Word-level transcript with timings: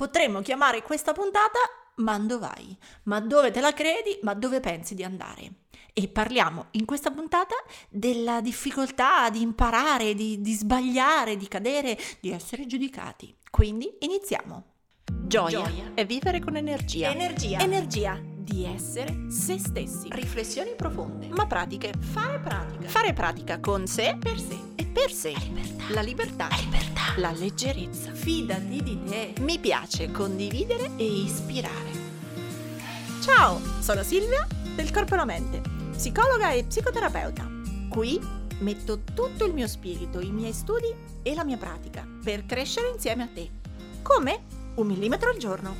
Potremmo 0.00 0.40
chiamare 0.40 0.82
questa 0.82 1.12
puntata 1.12 1.58
Ma 1.96 2.18
dove 2.18 2.38
vai? 2.38 2.74
Ma 3.02 3.20
dove 3.20 3.50
te 3.50 3.60
la 3.60 3.74
credi? 3.74 4.18
Ma 4.22 4.32
dove 4.32 4.58
pensi 4.58 4.94
di 4.94 5.04
andare? 5.04 5.66
E 5.92 6.08
parliamo 6.08 6.68
in 6.70 6.86
questa 6.86 7.10
puntata 7.10 7.54
della 7.90 8.40
difficoltà 8.40 9.28
di 9.28 9.42
imparare, 9.42 10.14
di, 10.14 10.40
di 10.40 10.54
sbagliare, 10.54 11.36
di 11.36 11.46
cadere, 11.48 11.98
di 12.18 12.30
essere 12.30 12.64
giudicati. 12.64 13.36
Quindi 13.50 13.94
iniziamo. 13.98 14.64
Gioia, 15.04 15.64
Gioia 15.64 15.90
è 15.92 16.06
vivere 16.06 16.40
con 16.40 16.56
energia. 16.56 17.10
Energia. 17.10 17.58
Energia 17.58 18.18
di 18.50 18.64
essere 18.64 19.30
se 19.30 19.58
stessi. 19.58 20.08
Riflessioni 20.10 20.74
profonde. 20.76 21.28
Ma 21.28 21.46
pratiche. 21.46 21.92
Fare 21.98 22.40
pratica. 22.40 22.88
Fare 22.88 23.12
pratica 23.12 23.60
con 23.60 23.86
sé. 23.86 24.16
Per 24.18 24.38
sé. 24.38 24.58
E 24.74 24.86
per 24.86 25.12
sé. 25.12 25.32
La 25.32 25.38
libertà. 25.40 25.88
La 25.90 26.02
libertà. 26.02 26.48
La 26.48 26.56
libertà. 26.56 27.00
La 27.16 27.32
leggerezza. 27.32 28.12
Fidati 28.12 28.82
di 28.82 29.04
te. 29.04 29.34
Mi 29.40 29.58
piace 29.58 30.10
condividere 30.10 30.90
e 30.96 31.04
ispirare. 31.04 31.98
Ciao, 33.22 33.60
sono 33.80 34.02
Silvia 34.02 34.46
del 34.74 34.90
Corpo 34.90 35.14
e 35.14 35.16
la 35.18 35.24
Mente, 35.26 35.60
psicologa 35.92 36.52
e 36.52 36.64
psicoterapeuta. 36.64 37.48
Qui 37.90 38.18
metto 38.60 39.00
tutto 39.14 39.44
il 39.44 39.52
mio 39.52 39.68
spirito, 39.68 40.20
i 40.20 40.30
miei 40.30 40.52
studi 40.52 40.92
e 41.22 41.34
la 41.34 41.44
mia 41.44 41.58
pratica 41.58 42.06
per 42.24 42.46
crescere 42.46 42.88
insieme 42.88 43.24
a 43.24 43.28
te. 43.32 43.50
Come? 44.02 44.44
Un 44.76 44.86
millimetro 44.86 45.28
al 45.28 45.36
giorno. 45.36 45.76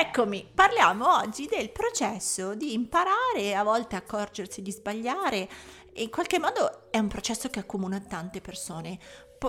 Eccomi, 0.00 0.48
parliamo 0.54 1.16
oggi 1.16 1.46
del 1.46 1.70
processo 1.70 2.54
di 2.54 2.72
imparare, 2.72 3.56
a 3.56 3.64
volte 3.64 3.96
accorgersi 3.96 4.62
di 4.62 4.70
sbagliare. 4.70 5.48
In 5.94 6.08
qualche 6.08 6.38
modo 6.38 6.88
è 6.92 6.98
un 6.98 7.08
processo 7.08 7.48
che 7.48 7.58
accomuna 7.58 7.98
tante 7.98 8.40
persone 8.40 8.96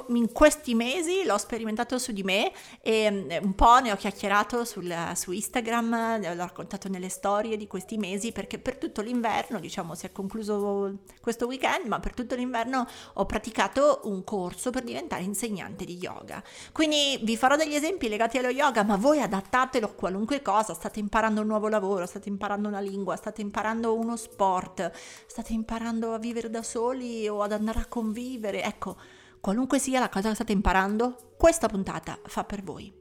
in 0.10 0.32
questi 0.32 0.76
mesi 0.76 1.24
l'ho 1.24 1.38
sperimentato 1.38 1.98
su 1.98 2.12
di 2.12 2.24
me 2.24 2.52
e 2.82 3.10
mm, 3.10 3.44
un 3.44 3.56
po' 3.56 3.80
ne 3.80 3.92
ho 3.92 3.96
chiacchierato 3.96 4.64
sul, 4.66 4.94
su 5.16 5.32
Instagram, 5.32 6.22
l'ho 6.22 6.44
raccontato 6.44 6.90
nelle 6.90 7.10
storie 7.10 7.58
di 7.58 7.68
questi 7.68 7.98
mesi 7.98 8.32
perché 8.32 8.60
per 8.60 8.78
tutto 8.78 9.02
l'inverno, 9.02 9.60
diciamo 9.60 9.96
si 9.96 10.06
è 10.06 10.12
concluso 10.12 10.98
questo 11.22 11.48
weekend, 11.48 11.88
ma 11.88 12.00
per 12.00 12.14
tutto 12.14 12.36
l'inverno 12.36 12.86
ho 13.14 13.26
praticato 13.26 14.02
un 14.04 14.24
corso 14.24 14.70
per 14.70 14.84
diventare 14.84 15.24
insegnante 15.24 15.86
di 15.86 15.98
yoga. 15.98 16.44
Quindi 16.72 17.20
vi 17.24 17.38
farò 17.38 17.56
degli 17.56 17.76
esempi 17.76 18.10
legati 18.10 18.38
allo 18.38 18.50
yoga, 18.50 18.84
ma 18.84 18.96
voi 18.96 19.22
adattatelo 19.22 19.88
a 19.88 19.94
qualunque 19.94 20.42
cosa, 20.42 20.74
state 20.74 21.00
imparando 21.00 21.42
un 21.42 21.48
nuovo 21.48 21.68
lavoro, 21.68 22.06
state 22.06 22.30
imparando 22.30 22.68
una 22.68 22.80
lingua, 22.80 23.16
state 23.16 23.42
imparando 23.42 23.96
uno 23.96 24.16
sport, 24.16 24.92
state 25.26 25.54
imparando 25.54 26.14
a 26.14 26.20
vivere 26.20 26.50
da 26.50 26.64
soli 26.64 27.28
o 27.28 27.42
ad 27.42 27.52
andare 27.52 27.80
a 27.80 27.86
convivere, 27.86 28.64
ecco 28.64 29.18
qualunque 29.40 29.80
sia 29.80 30.00
la 30.00 30.10
cosa 30.10 30.30
che 30.30 30.36
state 30.36 30.52
imparando, 30.52 31.34
questa 31.38 31.68
puntata 31.68 32.20
fa 32.26 32.44
per 32.44 32.64
voi. 32.64 32.94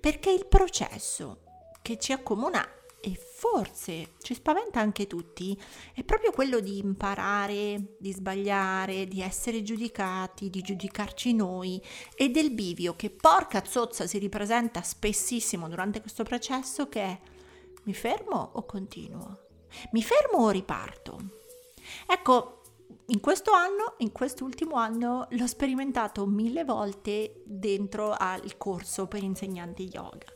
Perché 0.00 0.30
il 0.30 0.46
processo 0.46 1.40
che 1.82 1.98
ci 1.98 2.12
accomuna 2.12 2.66
e 3.00 3.14
forse 3.14 4.14
ci 4.20 4.34
spaventa 4.34 4.80
anche 4.80 5.06
tutti 5.06 5.58
è 5.94 6.02
proprio 6.02 6.32
quello 6.32 6.58
di 6.58 6.78
imparare, 6.78 7.96
di 7.98 8.12
sbagliare, 8.12 9.06
di 9.06 9.20
essere 9.20 9.62
giudicati, 9.62 10.50
di 10.50 10.60
giudicarci 10.62 11.32
noi 11.32 11.80
e 12.16 12.30
del 12.30 12.50
bivio 12.50 12.96
che 12.96 13.10
porca 13.10 13.64
zozza 13.64 14.06
si 14.06 14.18
ripresenta 14.18 14.82
spessissimo 14.82 15.68
durante 15.68 16.00
questo 16.00 16.24
processo 16.24 16.88
che 16.88 17.00
è 17.00 17.20
mi 17.84 17.94
fermo 17.94 18.50
o 18.54 18.66
continuo? 18.66 19.46
Mi 19.92 20.02
fermo 20.02 20.44
o 20.44 20.50
riparto? 20.50 21.18
Ecco, 22.06 22.57
in 23.06 23.20
questo 23.20 23.52
anno, 23.52 23.94
in 23.98 24.12
quest'ultimo 24.12 24.76
anno, 24.76 25.26
l'ho 25.30 25.46
sperimentato 25.46 26.26
mille 26.26 26.64
volte 26.64 27.42
dentro 27.44 28.14
al 28.16 28.56
corso 28.56 29.06
per 29.06 29.22
insegnanti 29.22 29.88
yoga 29.90 30.26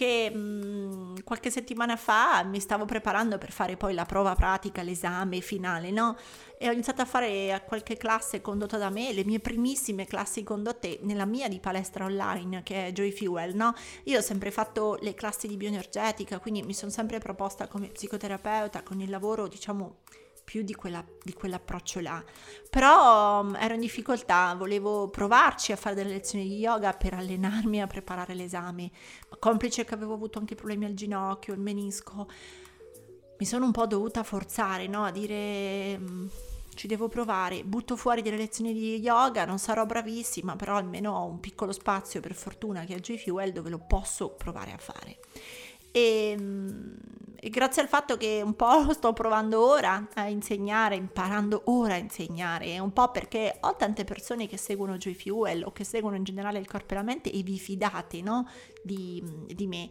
che 0.00 0.30
mh, 0.30 0.38
mm, 0.38 1.14
qualche 1.24 1.50
settimana 1.50 1.94
fa 1.94 2.42
mi 2.42 2.58
stavo 2.58 2.86
preparando 2.86 3.36
per 3.36 3.52
fare 3.52 3.76
poi 3.76 3.92
la 3.92 4.06
prova 4.06 4.34
pratica, 4.34 4.80
l'esame 4.80 5.42
finale, 5.42 5.90
no? 5.90 6.16
E 6.56 6.68
ho 6.68 6.72
iniziato 6.72 7.02
a 7.02 7.04
fare 7.04 7.62
qualche 7.66 7.98
classe 7.98 8.40
condotta 8.40 8.78
da 8.78 8.88
me, 8.88 9.12
le 9.12 9.26
mie 9.26 9.40
primissime 9.40 10.06
classi 10.06 10.42
condotte 10.42 11.00
nella 11.02 11.26
mia 11.26 11.48
di 11.48 11.60
palestra 11.60 12.06
online 12.06 12.62
che 12.62 12.86
è 12.86 12.92
Joy 12.92 13.12
Fuel, 13.12 13.54
no? 13.54 13.74
Io 14.04 14.18
ho 14.18 14.22
sempre 14.22 14.50
fatto 14.50 14.96
le 15.02 15.12
classi 15.12 15.46
di 15.46 15.58
bioenergetica, 15.58 16.38
quindi 16.38 16.62
mi 16.62 16.72
sono 16.72 16.90
sempre 16.90 17.18
proposta 17.18 17.68
come 17.68 17.88
psicoterapeuta 17.88 18.82
con 18.82 19.02
il 19.02 19.10
lavoro, 19.10 19.48
diciamo, 19.48 19.96
più 20.50 20.62
di, 20.62 20.74
quella, 20.74 21.04
di 21.22 21.32
quell'approccio 21.32 22.00
là. 22.00 22.20
Però 22.68 23.40
um, 23.40 23.54
ero 23.54 23.74
in 23.74 23.80
difficoltà, 23.80 24.52
volevo 24.58 25.08
provarci 25.08 25.70
a 25.70 25.76
fare 25.76 25.94
delle 25.94 26.10
lezioni 26.10 26.48
di 26.48 26.56
yoga 26.56 26.92
per 26.92 27.14
allenarmi 27.14 27.80
a 27.80 27.86
preparare 27.86 28.34
l'esame. 28.34 28.90
Complice 29.38 29.84
che 29.84 29.94
avevo 29.94 30.14
avuto 30.14 30.40
anche 30.40 30.56
problemi 30.56 30.86
al 30.86 30.94
ginocchio, 30.94 31.54
il 31.54 31.60
menisco, 31.60 32.28
mi 33.38 33.46
sono 33.46 33.64
un 33.64 33.70
po' 33.70 33.86
dovuta 33.86 34.24
forzare 34.24 34.88
no? 34.88 35.04
a 35.04 35.12
dire 35.12 35.96
mm, 35.96 36.26
ci 36.74 36.88
devo 36.88 37.06
provare, 37.06 37.62
butto 37.62 37.94
fuori 37.94 38.20
delle 38.20 38.36
lezioni 38.36 38.72
di 38.72 38.96
yoga, 38.96 39.44
non 39.44 39.60
sarò 39.60 39.86
bravissima, 39.86 40.56
però 40.56 40.74
almeno 40.74 41.12
ho 41.12 41.26
un 41.26 41.38
piccolo 41.38 41.70
spazio 41.70 42.18
per 42.18 42.34
fortuna 42.34 42.82
che 42.82 42.96
è 42.96 42.98
G-Fuel 42.98 43.52
dove 43.52 43.70
lo 43.70 43.78
posso 43.78 44.30
provare 44.30 44.72
a 44.72 44.78
fare. 44.78 45.20
E, 45.92 46.36
e, 46.36 46.36
grazie 47.48 47.82
al 47.82 47.88
fatto 47.88 48.16
che 48.16 48.42
un 48.44 48.54
po' 48.54 48.92
sto 48.94 49.12
provando 49.12 49.64
ora 49.64 50.08
a 50.14 50.28
insegnare, 50.28 50.96
imparando 50.96 51.62
ora 51.66 51.94
a 51.94 51.98
insegnare, 51.98 52.78
un 52.78 52.92
po' 52.92 53.10
perché 53.10 53.56
ho 53.60 53.76
tante 53.76 54.04
persone 54.04 54.46
che 54.46 54.56
seguono 54.56 54.96
Joy 54.96 55.14
Fuel 55.14 55.64
o 55.64 55.72
che 55.72 55.84
seguono 55.84 56.16
in 56.16 56.24
generale 56.24 56.58
il 56.58 56.66
corpo 56.66 56.92
e 56.92 56.96
la 56.96 57.02
mente 57.02 57.32
e 57.32 57.42
vi 57.42 57.58
fidate 57.58 58.20
no? 58.20 58.48
di, 58.82 59.22
di 59.46 59.66
me 59.66 59.88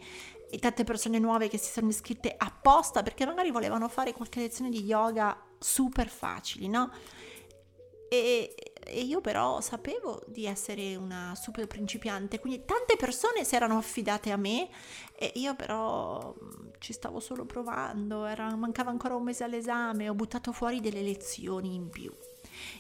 e 0.52 0.58
tante 0.58 0.84
persone 0.84 1.20
nuove 1.20 1.48
che 1.48 1.58
si 1.58 1.72
sono 1.72 1.90
iscritte 1.90 2.34
apposta 2.36 3.04
perché 3.04 3.26
magari 3.26 3.52
volevano 3.52 3.88
fare 3.88 4.14
qualche 4.14 4.40
lezione 4.40 4.70
di 4.70 4.84
yoga 4.84 5.40
super 5.60 6.08
facili, 6.08 6.68
no? 6.68 6.92
E, 8.10 8.56
e 8.84 9.02
io 9.02 9.22
però 9.22 9.62
sapevo 9.62 10.22
di 10.28 10.46
essere 10.46 10.96
una 10.96 11.34
super 11.36 11.68
principiante, 11.68 12.40
quindi 12.40 12.66
tante 12.66 12.96
persone 12.96 13.44
si 13.44 13.56
erano 13.56 13.78
affidate 13.78 14.32
a 14.32 14.38
me 14.38 14.70
e 15.16 15.32
io 15.36 15.56
però 15.56 16.34
mm, 16.34 16.70
ci 16.80 16.94
stavo 16.94 17.20
solo 17.20 17.46
provando, 17.46 18.26
era, 18.26 18.56
mancava 18.56 18.90
ancora 18.90 19.16
un 19.16 19.24
mese 19.24 19.44
all'esame, 19.44 20.10
ho 20.10 20.16
buttato 20.16 20.52
fuori 20.52 20.80
delle 20.80 21.02
lezioni 21.02 21.76
in 21.76 21.90
più. 21.90 22.12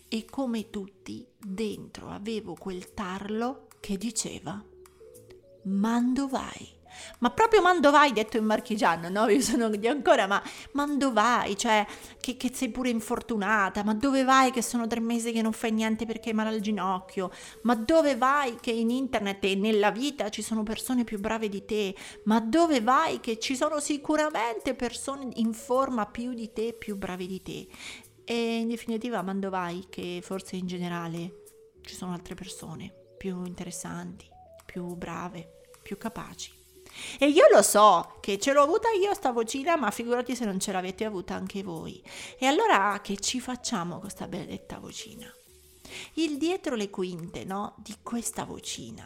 E 0.07 0.25
come 0.25 0.69
tutti, 0.69 1.25
dentro 1.37 2.09
avevo 2.09 2.55
quel 2.55 2.93
tarlo 2.93 3.67
che 3.79 3.97
diceva, 3.97 4.63
Mando 5.63 6.27
vai 6.27 6.78
ma 7.19 7.29
proprio 7.31 7.61
Mandovai 7.61 8.11
detto 8.13 8.37
in 8.37 8.45
marchigiano, 8.45 9.09
no? 9.09 9.27
Io 9.29 9.41
sono 9.41 9.69
di 9.69 9.87
ancora, 9.87 10.27
ma 10.27 10.41
Mandovai, 10.73 11.57
cioè 11.57 11.85
che, 12.19 12.37
che, 12.37 12.51
sei 12.53 12.69
pure 12.69 12.89
infortunata, 12.89 13.83
ma 13.83 13.93
dove 13.93 14.23
vai 14.23 14.51
che 14.51 14.61
sono 14.61 14.87
tre 14.87 14.99
mesi 14.99 15.31
che 15.31 15.41
non 15.41 15.53
fai 15.53 15.71
niente 15.71 16.05
perché 16.05 16.29
hai 16.29 16.35
male 16.35 16.49
al 16.49 16.59
ginocchio, 16.59 17.31
ma 17.63 17.75
dove 17.75 18.15
vai 18.15 18.57
che 18.59 18.71
in 18.71 18.89
internet 18.89 19.43
e 19.45 19.55
nella 19.55 19.91
vita 19.91 20.29
ci 20.29 20.41
sono 20.41 20.63
persone 20.63 21.03
più 21.03 21.19
brave 21.19 21.49
di 21.49 21.65
te, 21.65 21.95
ma 22.23 22.39
dove 22.39 22.81
vai 22.81 23.19
che 23.19 23.39
ci 23.39 23.55
sono 23.55 23.79
sicuramente 23.79 24.73
persone 24.73 25.29
in 25.35 25.53
forma 25.53 26.05
più 26.05 26.33
di 26.33 26.51
te, 26.53 26.73
più 26.73 26.97
bravi 26.97 27.27
di 27.27 27.41
te. 27.41 27.67
E 28.23 28.57
in 28.57 28.67
definitiva 28.67 29.21
Mandovai 29.21 29.87
che 29.89 30.19
forse 30.21 30.55
in 30.55 30.67
generale 30.67 31.45
ci 31.81 31.95
sono 31.95 32.13
altre 32.13 32.35
persone 32.35 32.93
più 33.17 33.43
interessanti, 33.43 34.29
più 34.65 34.95
brave, 34.95 35.61
più 35.81 35.97
capaci. 35.97 36.58
E 37.17 37.27
io 37.27 37.45
lo 37.51 37.61
so 37.61 38.17
che 38.21 38.39
ce 38.39 38.53
l'ho 38.53 38.63
avuta 38.63 38.89
io 38.91 39.13
sta 39.13 39.31
vocina, 39.31 39.75
ma 39.75 39.91
figurati 39.91 40.35
se 40.35 40.45
non 40.45 40.59
ce 40.59 40.71
l'avete 40.71 41.05
avuta 41.05 41.35
anche 41.35 41.63
voi. 41.63 42.01
E 42.37 42.45
allora 42.45 42.99
che 43.01 43.17
ci 43.17 43.39
facciamo 43.39 43.91
con 43.91 44.01
questa 44.01 44.27
benedetta 44.27 44.79
vocina? 44.79 45.31
Il 46.13 46.37
dietro 46.37 46.75
le 46.75 46.89
quinte, 46.89 47.43
no? 47.43 47.75
Di 47.77 47.95
questa 48.03 48.45
vocina, 48.45 49.05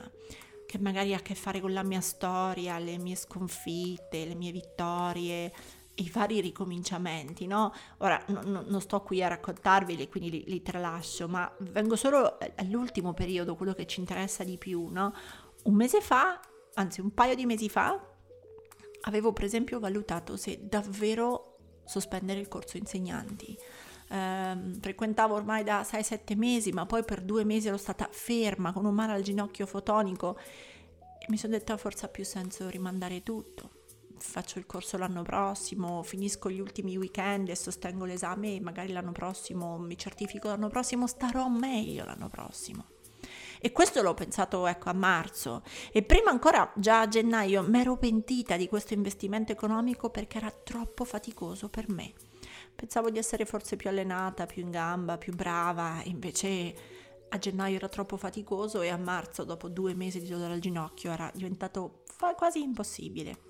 che 0.66 0.78
magari 0.80 1.14
ha 1.14 1.18
a 1.18 1.22
che 1.22 1.36
fare 1.36 1.62
con 1.62 1.74
la 1.74 1.84
mia 1.84 2.02
storia, 2.02 2.78
le 2.78 2.98
mie 2.98 3.16
sconfitte, 3.16 4.26
le 4.26 4.36
mie 4.36 4.52
vittorie, 4.52 5.52
i 5.96 6.10
vari 6.10 6.42
ricominciamenti, 6.42 7.46
no? 7.46 7.74
Ora 8.00 8.22
no, 8.28 8.42
no, 8.44 8.64
non 8.66 8.82
sto 8.82 9.02
qui 9.02 9.24
a 9.24 9.28
raccontarveli, 9.28 10.10
quindi 10.10 10.30
li, 10.30 10.44
li, 10.48 10.62
tralascio, 10.62 11.28
ma 11.28 11.52
vengo 11.60 11.96
solo 11.96 12.38
all'ultimo 12.56 13.14
periodo, 13.14 13.56
quello 13.56 13.74
che 13.74 13.86
ci 13.86 14.00
interessa 14.00 14.44
di 14.44 14.58
più, 14.58 14.88
no? 14.88 15.14
Un 15.64 15.76
mese 15.76 16.02
fa 16.02 16.40
anzi 16.76 17.02
un 17.02 17.14
paio 17.14 17.36
di 17.36 17.46
mesi 17.46 17.70
fa, 17.70 18.00
avevo 19.02 19.34
per 19.34 19.46
esempio 19.46 19.80
valutato 19.80 20.38
se 20.38 20.60
davvero 20.64 21.58
sospendere 21.86 22.40
il 22.40 22.48
corso 22.48 22.78
insegnanti. 22.78 23.58
Eh, 24.10 24.58
frequentavo 24.80 25.34
ormai 25.34 25.64
da 25.64 25.82
6-7 25.82 26.38
mesi, 26.38 26.72
ma 26.72 26.86
poi 26.86 27.04
per 27.04 27.22
due 27.22 27.44
mesi 27.44 27.68
ero 27.68 27.78
stata 27.78 28.08
ferma 28.12 28.72
con 28.72 28.86
un 28.86 28.94
male 28.94 29.14
al 29.14 29.22
ginocchio 29.22 29.66
fotonico 29.66 30.38
e 31.20 31.26
mi 31.30 31.38
sono 31.38 31.54
detta 31.54 31.78
forse 31.78 32.06
ha 32.06 32.10
più 32.10 32.26
senso 32.26 32.70
rimandare 32.70 33.24
tutto. 33.24 33.82
Faccio 34.18 34.60
il 34.60 34.66
corso 34.66 34.98
l'anno 34.98 35.22
prossimo, 35.24 36.02
finisco 36.04 36.50
gli 36.50 36.60
ultimi 36.60 36.96
weekend 36.96 37.50
e 37.50 37.56
sostengo 37.56 38.06
l'esame 38.06 38.56
e 38.56 38.62
magari 38.62 38.94
l'anno 38.94 39.12
prossimo 39.12 39.78
mi 39.78 39.98
certifico 39.98 40.48
l'anno 40.48 40.70
prossimo, 40.70 41.08
starò 41.08 41.48
meglio 41.50 42.06
l'anno 42.06 42.30
prossimo. 42.30 42.93
E 43.66 43.72
questo 43.72 44.02
l'ho 44.02 44.14
pensato 44.14 44.68
ecco 44.68 44.90
a 44.90 44.94
marzo 44.94 45.64
e 45.94 46.04
prima 46.04 46.30
ancora 46.30 46.70
già 46.76 47.00
a 47.00 47.08
gennaio 47.08 47.64
mi 47.66 47.80
ero 47.80 47.96
pentita 47.96 48.58
di 48.58 48.68
questo 48.68 48.94
investimento 48.94 49.54
economico 49.54 50.10
perché 50.10 50.36
era 50.36 50.52
troppo 50.52 51.06
faticoso 51.06 51.70
per 51.70 51.90
me. 51.90 52.12
Pensavo 52.76 53.10
di 53.10 53.20
essere 53.20 53.46
forse 53.46 53.78
più 53.78 53.88
allenata, 53.88 54.48
più 54.48 54.64
in 54.64 54.70
gamba, 54.70 55.18
più 55.18 55.34
brava, 55.34 56.02
invece 56.04 56.76
a 57.30 57.38
gennaio 57.38 57.78
era 57.78 57.88
troppo 57.88 58.18
faticoso 58.18 58.82
e 58.82 58.90
a 58.90 58.98
marzo, 58.98 59.46
dopo 59.46 59.70
due 59.70 59.94
mesi 59.94 60.20
di 60.20 60.28
dolore 60.28 60.56
al 60.56 60.60
ginocchio, 60.60 61.12
era 61.12 61.32
diventato 61.34 62.04
quasi 62.36 62.62
impossibile. 62.62 63.44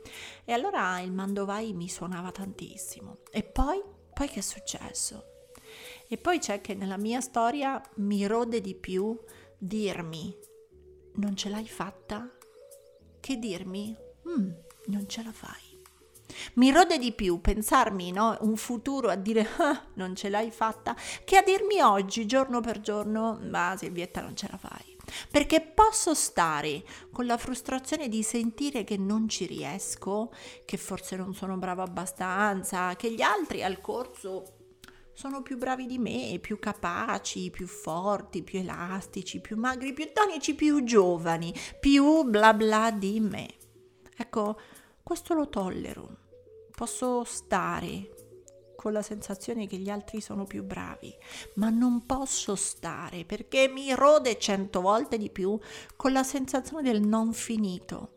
E 0.46 0.54
allora 0.54 1.00
il 1.00 1.12
mandovai 1.12 1.74
mi 1.74 1.90
suonava 1.90 2.32
tantissimo. 2.32 3.22
E 3.32 3.42
poi, 3.42 3.82
poi 4.14 4.28
che 4.28 4.42
è 4.42 4.44
successo? 4.44 5.26
E 6.08 6.18
poi 6.20 6.38
c'è 6.38 6.62
che 6.62 6.76
nella 6.76 6.98
mia 6.98 7.20
storia 7.20 7.82
mi 7.96 8.28
rode 8.28 8.62
di 8.62 8.76
più 8.76 9.18
dirmi 9.64 10.38
non 11.16 11.38
ce 11.38 11.48
l'hai 11.48 11.68
fatta 11.68 12.30
che 13.22 13.38
dirmi 13.38 13.96
mm, 14.28 14.50
non 14.88 15.08
ce 15.08 15.24
la 15.24 15.32
fai. 15.32 15.72
Mi 16.56 16.72
rode 16.72 16.98
di 16.98 17.14
più 17.14 17.40
pensarmi 17.40 18.12
no, 18.12 18.38
un 18.42 18.58
futuro 18.58 19.10
a 19.10 19.16
dire 19.16 19.48
ah, 19.58 19.86
non 19.94 20.16
ce 20.16 20.28
l'hai 20.30 20.52
fatta 20.52 20.96
che 21.24 21.38
a 21.38 21.44
dirmi 21.44 21.80
oggi, 21.80 22.26
giorno 22.26 22.60
per 22.60 22.82
giorno, 22.82 23.40
ma 23.50 23.76
Silvietta 23.78 24.22
non 24.22 24.36
ce 24.36 24.48
la 24.52 24.58
fai. 24.58 24.98
Perché 25.30 25.62
posso 25.62 26.14
stare 26.14 26.84
con 27.12 27.26
la 27.26 27.38
frustrazione 27.38 28.10
di 28.10 28.24
sentire 28.24 28.84
che 28.84 28.98
non 28.98 29.30
ci 29.30 29.46
riesco, 29.46 30.34
che 30.66 30.76
forse 30.78 31.16
non 31.16 31.34
sono 31.34 31.58
brava 31.58 31.84
abbastanza, 31.84 32.96
che 32.96 33.14
gli 33.14 33.22
altri 33.22 33.64
al 33.64 33.80
corso 33.80 34.63
sono 35.14 35.42
più 35.42 35.58
bravi 35.58 35.86
di 35.86 35.98
me, 35.98 36.40
più 36.42 36.60
capaci, 36.60 37.50
più 37.52 37.68
forti, 37.68 38.44
più 38.44 38.60
elastici, 38.60 39.40
più 39.40 39.58
magri, 39.58 39.94
più 39.94 40.12
tonici, 40.12 40.56
più 40.56 40.84
giovani, 40.84 41.54
più 41.80 42.24
bla 42.24 42.54
bla 42.54 42.92
di 42.92 43.20
me. 43.20 43.48
Ecco, 44.18 44.60
questo 45.04 45.34
lo 45.34 45.50
tollero 45.50 46.18
posso 46.76 47.24
stare 47.24 48.10
con 48.76 48.92
la 48.92 49.02
sensazione 49.02 49.68
che 49.68 49.78
gli 49.78 49.90
altri 49.90 50.20
sono 50.20 50.46
più 50.46 50.64
bravi, 50.64 51.14
ma 51.56 51.70
non 51.70 52.06
posso 52.06 52.56
stare 52.56 53.24
perché 53.24 53.70
mi 53.70 53.94
rode 53.94 54.38
cento 54.38 54.82
volte 54.82 55.18
di 55.18 55.30
più 55.30 55.58
con 55.96 56.12
la 56.12 56.24
sensazione 56.24 56.84
del 56.84 57.02
non 57.02 57.32
finito, 57.32 58.14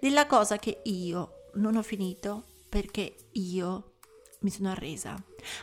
della 0.00 0.26
cosa 0.26 0.56
che 0.56 0.80
io 0.84 1.50
non 1.54 1.76
ho 1.76 1.82
finito 1.82 2.44
perché 2.68 3.14
io 3.32 3.89
mi 4.40 4.50
sono 4.50 4.70
arresa. 4.70 5.16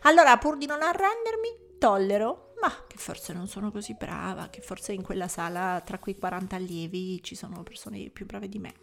Allora, 0.04 0.38
pur 0.38 0.58
di 0.58 0.66
non 0.66 0.82
arrendermi, 0.82 1.78
tollero, 1.78 2.54
ma 2.62 2.86
che 2.88 2.98
forse 2.98 3.34
non 3.34 3.48
sono 3.48 3.72
così 3.72 3.94
brava, 3.94 4.50
che 4.50 4.62
forse 4.62 4.94
in 4.94 5.04
quella 5.04 5.28
sala 5.28 5.82
tra 5.86 6.00
quei 6.00 6.18
40 6.18 6.56
allievi 6.56 7.22
ci 7.24 7.36
sono 7.36 7.64
persone 7.64 8.10
più 8.10 8.26
brave 8.26 8.50
di 8.50 8.60
me. 8.60 8.74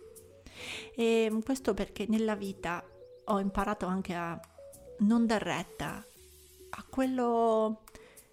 E 0.95 1.33
questo 1.45 1.75
perché 1.75 2.07
nella 2.09 2.37
vita 2.37 2.85
ho 3.25 3.41
imparato 3.41 3.87
anche 3.87 4.15
a 4.15 4.39
non 4.99 5.27
dar 5.27 5.43
retta 5.43 6.05
a 6.77 6.85
quello 6.89 7.83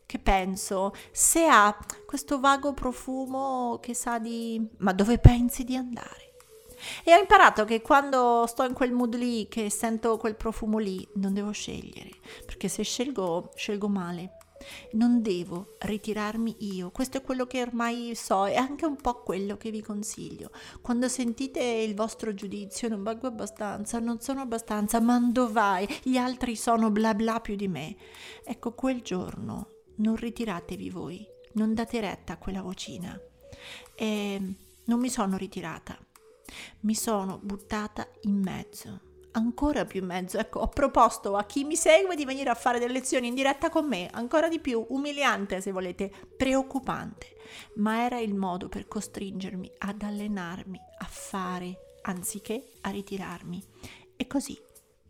che 0.06 0.20
penso, 0.20 0.94
se 1.12 1.48
ha 1.48 1.76
questo 2.06 2.40
vago 2.40 2.74
profumo 2.74 3.80
che 3.82 3.94
sa 3.94 4.20
di 4.20 4.70
ma 4.80 4.92
dove 4.94 5.20
pensi 5.20 5.64
di 5.64 5.76
andare? 5.76 6.31
E 7.04 7.14
ho 7.14 7.20
imparato 7.20 7.66
che 7.66 7.82
quando 7.82 8.46
sto 8.48 8.64
in 8.64 8.74
quel 8.74 8.92
mood 8.92 9.16
lì, 9.16 9.48
che 9.48 9.70
sento 9.70 10.18
quel 10.18 10.36
profumo 10.36 10.78
lì, 10.78 11.08
non 11.16 11.34
devo 11.34 11.52
scegliere, 11.52 12.10
perché 12.46 12.68
se 12.68 12.84
scelgo, 12.84 13.52
scelgo 13.56 13.88
male. 13.88 14.38
Non 14.92 15.24
devo 15.24 15.74
ritirarmi 15.80 16.58
io, 16.60 16.92
questo 16.92 17.18
è 17.18 17.24
quello 17.24 17.48
che 17.48 17.64
ormai 17.64 18.14
so 18.14 18.46
e 18.46 18.56
anche 18.56 18.86
un 18.86 18.96
po' 18.96 19.24
quello 19.24 19.58
che 19.58 19.72
vi 19.72 19.82
consiglio. 19.82 20.52
Quando 20.82 21.08
sentite 21.08 21.64
il 21.64 21.96
vostro 21.96 22.34
giudizio, 22.36 22.88
non 22.88 23.02
valgo 23.02 23.26
abbastanza, 23.26 23.98
non 23.98 24.22
sono 24.22 24.42
abbastanza, 24.42 25.00
mando 25.00 25.52
vai, 25.52 25.88
gli 26.04 26.16
altri 26.16 26.56
sono 26.56 26.92
bla 26.92 27.16
bla 27.16 27.40
più 27.40 27.56
di 27.56 27.68
me. 27.68 27.96
Ecco, 28.44 28.74
quel 28.74 29.02
giorno 29.02 29.70
non 29.96 30.16
ritiratevi 30.16 30.90
voi, 30.92 31.26
non 31.54 31.74
date 31.74 32.00
retta 32.00 32.34
a 32.34 32.38
quella 32.38 32.62
vocina. 32.62 33.20
E 33.96 34.42
non 34.86 35.00
mi 35.00 35.10
sono 35.10 35.38
ritirata, 35.38 35.98
mi 36.82 36.96
sono 36.96 37.40
buttata 37.42 38.08
in 38.22 38.40
mezzo 38.40 39.10
ancora 39.32 39.86
più 39.86 40.02
in 40.02 40.08
mezzo. 40.08 40.38
Ecco, 40.38 40.60
ho 40.60 40.68
proposto 40.68 41.36
a 41.36 41.46
chi 41.46 41.64
mi 41.64 41.76
segue 41.76 42.16
di 42.16 42.26
venire 42.26 42.50
a 42.50 42.56
fare 42.56 42.80
delle 42.80 42.94
lezioni 42.94 43.28
in 43.28 43.36
diretta 43.36 43.70
con 43.70 43.88
me, 43.88 44.10
ancora 44.12 44.48
di 44.48 44.60
più, 44.60 44.86
umiliante 44.90 45.62
se 45.62 45.72
volete, 45.72 46.12
preoccupante, 46.36 47.36
ma 47.76 48.04
era 48.04 48.20
il 48.20 48.34
modo 48.34 48.70
per 48.70 48.88
costringermi 48.88 49.72
ad 49.80 50.02
allenarmi, 50.02 50.80
a 51.00 51.06
fare, 51.06 51.98
anziché 52.04 52.72
a 52.82 52.90
ritirarmi. 52.90 53.64
E 54.16 54.28
così 54.28 54.60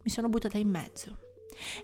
mi 0.03 0.09
sono 0.09 0.29
buttata 0.29 0.57
in 0.57 0.69
mezzo. 0.69 1.17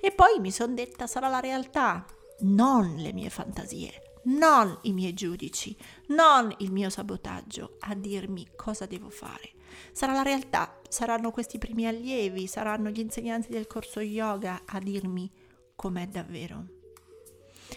E 0.01 0.11
poi 0.11 0.39
mi 0.39 0.51
sono 0.51 0.73
detta 0.73 1.07
sarà 1.07 1.27
la 1.27 1.39
realtà, 1.39 2.05
non 2.39 2.95
le 2.95 3.13
mie 3.13 3.29
fantasie 3.29 4.06
non 4.27 4.77
i 4.83 4.93
miei 4.93 5.13
giudici, 5.13 5.75
non 6.07 6.53
il 6.59 6.71
mio 6.71 6.89
sabotaggio 6.89 7.77
a 7.81 7.95
dirmi 7.95 8.47
cosa 8.55 8.85
devo 8.85 9.09
fare. 9.09 9.53
Sarà 9.91 10.13
la 10.13 10.21
realtà, 10.21 10.79
saranno 10.89 11.31
questi 11.31 11.57
primi 11.57 11.87
allievi, 11.87 12.47
saranno 12.47 12.89
gli 12.89 12.99
insegnanti 12.99 13.49
del 13.49 13.67
corso 13.67 13.99
yoga 13.99 14.63
a 14.65 14.79
dirmi 14.79 15.31
com'è 15.75 16.07
davvero. 16.07 16.65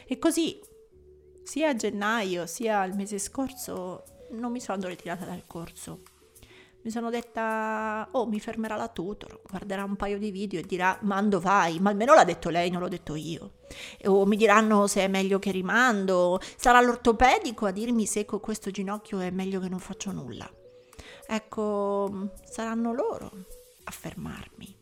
E 0.06 0.18
così, 0.18 0.60
sia 1.42 1.70
a 1.70 1.74
gennaio 1.74 2.46
sia 2.46 2.84
il 2.84 2.94
mese 2.94 3.18
scorso, 3.18 4.04
non 4.30 4.52
mi 4.52 4.60
sono 4.60 4.86
ritirata 4.86 5.24
dal 5.24 5.44
corso 5.46 6.02
mi 6.82 6.90
sono 6.90 7.10
detta, 7.10 8.08
oh, 8.12 8.26
mi 8.26 8.40
fermerà 8.40 8.74
la 8.74 8.88
tutor, 8.88 9.42
guarderà 9.46 9.84
un 9.84 9.96
paio 9.96 10.18
di 10.18 10.30
video 10.30 10.60
e 10.60 10.62
dirà, 10.62 10.98
mando 11.02 11.38
vai, 11.38 11.78
ma 11.78 11.90
almeno 11.90 12.14
l'ha 12.14 12.24
detto 12.24 12.48
lei, 12.48 12.70
non 12.70 12.80
l'ho 12.80 12.88
detto 12.88 13.14
io. 13.14 13.58
O 14.06 14.24
mi 14.24 14.36
diranno 14.36 14.86
se 14.86 15.02
è 15.02 15.08
meglio 15.08 15.38
che 15.38 15.50
rimando, 15.50 16.40
sarà 16.56 16.80
l'ortopedico 16.80 17.66
a 17.66 17.70
dirmi 17.70 18.06
se 18.06 18.24
con 18.24 18.40
questo 18.40 18.70
ginocchio 18.70 19.20
è 19.20 19.30
meglio 19.30 19.60
che 19.60 19.68
non 19.68 19.78
faccio 19.78 20.10
nulla. 20.10 20.50
Ecco, 21.26 22.30
saranno 22.44 22.94
loro 22.94 23.30
a 23.84 23.90
fermarmi, 23.90 24.76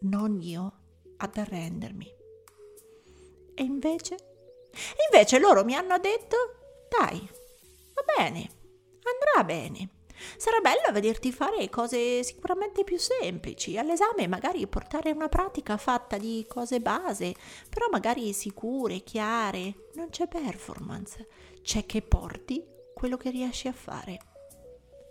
non 0.00 0.40
io 0.42 0.72
ad 1.16 1.36
arrendermi. 1.36 2.14
E 3.54 3.62
invece? 3.62 4.16
Invece 5.10 5.38
loro 5.38 5.64
mi 5.64 5.74
hanno 5.74 5.98
detto, 5.98 6.36
dai, 6.90 7.18
va 7.94 8.02
bene, 8.16 8.50
andrà 9.02 9.44
bene 9.44 9.96
Sarà 10.36 10.60
bello 10.60 10.92
vederti 10.92 11.32
fare 11.32 11.68
cose 11.68 12.22
sicuramente 12.22 12.84
più 12.84 12.98
semplici. 12.98 13.78
All'esame 13.78 14.26
magari 14.26 14.66
portare 14.66 15.10
una 15.10 15.28
pratica 15.28 15.76
fatta 15.76 16.16
di 16.18 16.44
cose 16.48 16.80
base, 16.80 17.34
però 17.68 17.86
magari 17.90 18.32
sicure, 18.32 19.00
chiare. 19.00 19.88
Non 19.94 20.10
c'è 20.10 20.26
performance, 20.28 21.28
c'è 21.62 21.86
che 21.86 22.02
porti 22.02 22.64
quello 22.94 23.16
che 23.16 23.30
riesci 23.30 23.68
a 23.68 23.72
fare. 23.72 24.18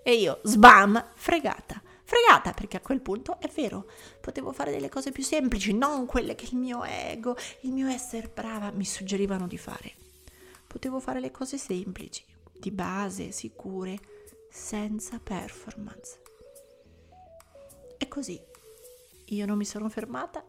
E 0.03 0.13
io, 0.13 0.39
sbam, 0.43 1.11
fregata. 1.15 1.81
Fregata 2.03 2.53
perché 2.53 2.77
a 2.77 2.81
quel 2.81 3.01
punto 3.01 3.37
è 3.41 3.49
vero, 3.49 3.85
potevo 4.21 4.53
fare 4.53 4.71
delle 4.71 4.87
cose 4.87 5.11
più 5.11 5.23
semplici, 5.23 5.73
non 5.73 6.05
quelle 6.05 6.35
che 6.35 6.47
il 6.51 6.55
mio 6.55 6.85
ego, 6.85 7.35
il 7.61 7.73
mio 7.73 7.87
essere 7.87 8.31
brava 8.33 8.71
mi 8.71 8.85
suggerivano 8.85 9.45
di 9.47 9.57
fare. 9.57 9.93
Potevo 10.65 11.01
fare 11.01 11.19
le 11.19 11.31
cose 11.31 11.57
semplici, 11.57 12.23
di 12.53 12.71
base, 12.71 13.31
sicure, 13.31 13.99
senza 14.57 15.19
performance. 15.19 16.19
E 17.97 18.07
così 18.07 18.41
io 19.27 19.45
non 19.45 19.55
mi 19.55 19.65
sono 19.65 19.87
fermata 19.87 20.43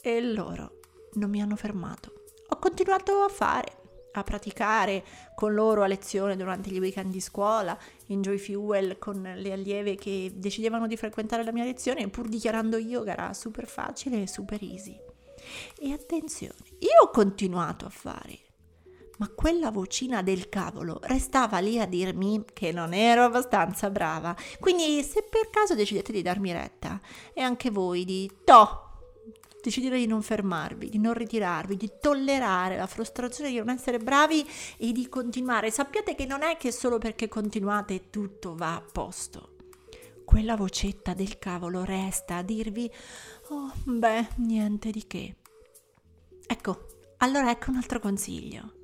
e 0.00 0.20
loro 0.22 0.80
non 1.14 1.28
mi 1.28 1.42
hanno 1.42 1.56
fermato. 1.56 2.12
Ho 2.48 2.58
continuato 2.58 3.20
a 3.22 3.28
fare, 3.28 3.82
a 4.12 4.22
praticare 4.22 5.04
con 5.34 5.54
loro 5.54 5.82
a 5.82 5.86
lezione 5.86 6.36
durante 6.36 6.70
gli 6.70 6.78
weekend 6.78 7.10
di 7.10 7.20
scuola, 7.20 7.76
in 8.06 8.22
Joy 8.22 8.38
Fuel 8.38 8.96
con 8.98 9.20
le 9.20 9.52
allieve 9.52 9.96
che 9.96 10.32
decidevano 10.34 10.86
di 10.86 10.96
frequentare 10.96 11.44
la 11.44 11.52
mia 11.52 11.64
lezione 11.64 12.08
pur 12.08 12.28
dichiarando 12.28 12.78
yoga 12.78 13.12
era 13.12 13.34
super 13.34 13.66
facile 13.66 14.22
e 14.22 14.28
super 14.28 14.62
easy. 14.62 14.98
E 15.78 15.92
attenzione, 15.92 16.64
io 16.78 17.02
ho 17.02 17.10
continuato 17.10 17.84
a 17.86 17.90
fare 17.90 18.51
ma 19.22 19.28
quella 19.28 19.70
vocina 19.70 20.20
del 20.20 20.48
cavolo 20.48 20.98
restava 21.02 21.60
lì 21.60 21.78
a 21.78 21.86
dirmi 21.86 22.44
che 22.52 22.72
non 22.72 22.92
ero 22.92 23.22
abbastanza 23.22 23.88
brava. 23.88 24.34
Quindi 24.58 25.00
se 25.04 25.22
per 25.22 25.48
caso 25.48 25.76
decidete 25.76 26.10
di 26.10 26.22
darmi 26.22 26.50
retta 26.50 27.00
e 27.32 27.40
anche 27.40 27.70
voi 27.70 28.04
di 28.04 28.28
to, 28.42 28.90
decidere 29.62 29.98
di 29.98 30.08
non 30.08 30.22
fermarvi, 30.22 30.88
di 30.88 30.98
non 30.98 31.14
ritirarvi, 31.14 31.76
di 31.76 31.92
tollerare 32.00 32.76
la 32.76 32.88
frustrazione 32.88 33.50
di 33.50 33.58
non 33.58 33.68
essere 33.68 33.98
bravi 33.98 34.44
e 34.76 34.90
di 34.90 35.08
continuare, 35.08 35.70
sappiate 35.70 36.16
che 36.16 36.26
non 36.26 36.42
è 36.42 36.56
che 36.56 36.72
solo 36.72 36.98
perché 36.98 37.28
continuate 37.28 38.10
tutto 38.10 38.56
va 38.56 38.74
a 38.74 38.80
posto. 38.82 39.50
Quella 40.24 40.56
vocetta 40.56 41.14
del 41.14 41.38
cavolo 41.38 41.84
resta 41.84 42.38
a 42.38 42.42
dirvi, 42.42 42.90
oh, 43.50 43.72
beh, 43.84 44.30
niente 44.38 44.90
di 44.90 45.06
che. 45.06 45.36
Ecco, 46.44 46.86
allora 47.18 47.52
ecco 47.52 47.70
un 47.70 47.76
altro 47.76 48.00
consiglio 48.00 48.80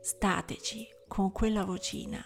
stateci 0.00 0.86
con 1.06 1.32
quella 1.32 1.64
vocina 1.64 2.22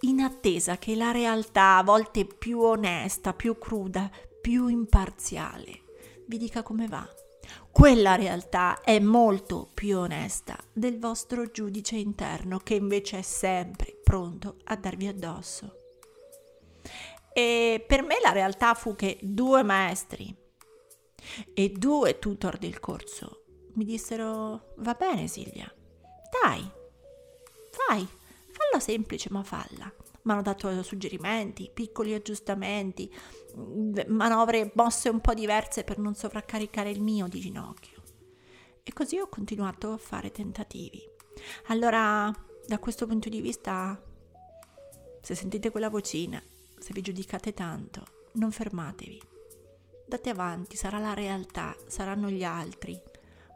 in 0.00 0.20
attesa 0.20 0.78
che 0.78 0.94
la 0.94 1.10
realtà, 1.10 1.76
a 1.76 1.82
volte 1.84 2.24
più 2.24 2.60
onesta, 2.60 3.34
più 3.34 3.56
cruda, 3.58 4.10
più 4.40 4.66
imparziale, 4.66 5.82
vi 6.26 6.38
dica 6.38 6.62
come 6.62 6.88
va. 6.88 7.08
Quella 7.70 8.16
realtà 8.16 8.80
è 8.80 8.98
molto 8.98 9.68
più 9.72 9.98
onesta 9.98 10.58
del 10.72 10.98
vostro 10.98 11.50
giudice 11.50 11.96
interno 11.96 12.58
che 12.58 12.74
invece 12.74 13.18
è 13.18 13.22
sempre 13.22 13.98
pronto 14.02 14.56
a 14.64 14.76
darvi 14.76 15.06
addosso. 15.06 15.76
E 17.32 17.84
per 17.86 18.02
me 18.02 18.16
la 18.20 18.32
realtà 18.32 18.74
fu 18.74 18.94
che 18.94 19.18
due 19.22 19.62
maestri 19.62 20.34
e 21.54 21.70
due 21.70 22.18
tutor 22.18 22.58
del 22.58 22.80
corso 22.80 23.44
mi 23.74 23.84
dissero 23.84 24.74
va 24.78 24.94
bene 24.94 25.28
Silvia, 25.28 25.72
dai, 26.42 26.70
fai, 27.86 28.06
falla 28.50 28.80
semplice 28.80 29.28
ma 29.30 29.42
falla. 29.42 29.92
Mi 30.22 30.32
hanno 30.32 30.42
dato 30.42 30.82
suggerimenti, 30.82 31.70
piccoli 31.72 32.14
aggiustamenti, 32.14 33.12
manovre 34.06 34.70
mosse 34.74 35.08
un 35.08 35.20
po' 35.20 35.34
diverse 35.34 35.82
per 35.82 35.98
non 35.98 36.14
sovraccaricare 36.14 36.90
il 36.90 37.02
mio 37.02 37.26
di 37.26 37.40
ginocchio. 37.40 38.00
E 38.84 38.92
così 38.92 39.18
ho 39.18 39.28
continuato 39.28 39.92
a 39.92 39.96
fare 39.96 40.30
tentativi. 40.30 41.02
Allora, 41.66 42.32
da 42.66 42.78
questo 42.78 43.06
punto 43.06 43.28
di 43.28 43.40
vista, 43.40 44.00
se 45.20 45.34
sentite 45.34 45.70
quella 45.70 45.90
vocina, 45.90 46.40
se 46.78 46.92
vi 46.92 47.00
giudicate 47.00 47.52
tanto, 47.52 48.04
non 48.34 48.52
fermatevi. 48.52 49.20
Date 50.06 50.30
avanti, 50.30 50.76
sarà 50.76 50.98
la 50.98 51.14
realtà, 51.14 51.74
saranno 51.86 52.28
gli 52.28 52.44
altri, 52.44 53.00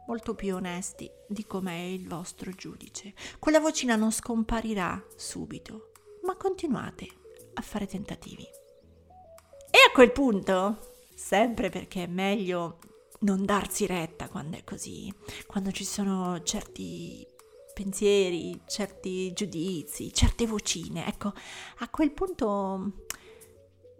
molto 0.07 0.35
più 0.35 0.55
onesti 0.55 1.09
di 1.27 1.45
com'è 1.45 1.77
il 1.77 2.07
vostro 2.07 2.51
giudice. 2.51 3.13
Quella 3.39 3.59
vocina 3.59 3.95
non 3.95 4.11
scomparirà 4.11 5.05
subito, 5.15 5.91
ma 6.23 6.35
continuate 6.35 7.07
a 7.53 7.61
fare 7.61 7.85
tentativi. 7.85 8.43
E 8.43 9.77
a 9.87 9.91
quel 9.93 10.11
punto, 10.11 11.05
sempre 11.13 11.69
perché 11.69 12.03
è 12.03 12.07
meglio 12.07 12.79
non 13.19 13.45
darsi 13.45 13.85
retta 13.85 14.29
quando 14.29 14.57
è 14.57 14.63
così, 14.63 15.13
quando 15.45 15.71
ci 15.71 15.83
sono 15.83 16.41
certi 16.43 17.25
pensieri, 17.73 18.61
certi 18.65 19.33
giudizi, 19.33 20.13
certe 20.13 20.47
vocine, 20.47 21.05
ecco, 21.05 21.33
a 21.79 21.89
quel 21.89 22.11
punto 22.11 23.05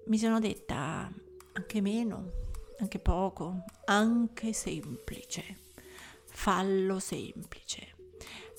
mi 0.05 0.17
sono 0.17 0.39
detta 0.39 1.11
anche 1.53 1.81
meno, 1.81 2.31
anche 2.79 2.99
poco, 2.99 3.63
anche 3.85 4.53
semplice. 4.53 5.66
Fallo 6.39 6.99
semplice. 6.99 7.95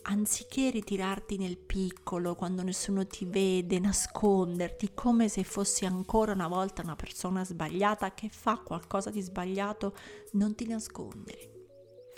Anziché 0.02 0.68
ritirarti 0.68 1.38
nel 1.38 1.56
piccolo 1.56 2.34
quando 2.34 2.62
nessuno 2.62 3.06
ti 3.06 3.24
vede, 3.24 3.78
nasconderti 3.78 4.90
come 4.94 5.28
se 5.28 5.44
fossi 5.44 5.86
ancora 5.86 6.32
una 6.32 6.48
volta 6.48 6.82
una 6.82 6.96
persona 6.96 7.44
sbagliata 7.44 8.12
che 8.12 8.28
fa 8.30 8.58
qualcosa 8.58 9.10
di 9.10 9.22
sbagliato, 9.22 9.94
non 10.32 10.56
ti 10.56 10.66
nascondere. 10.66 11.66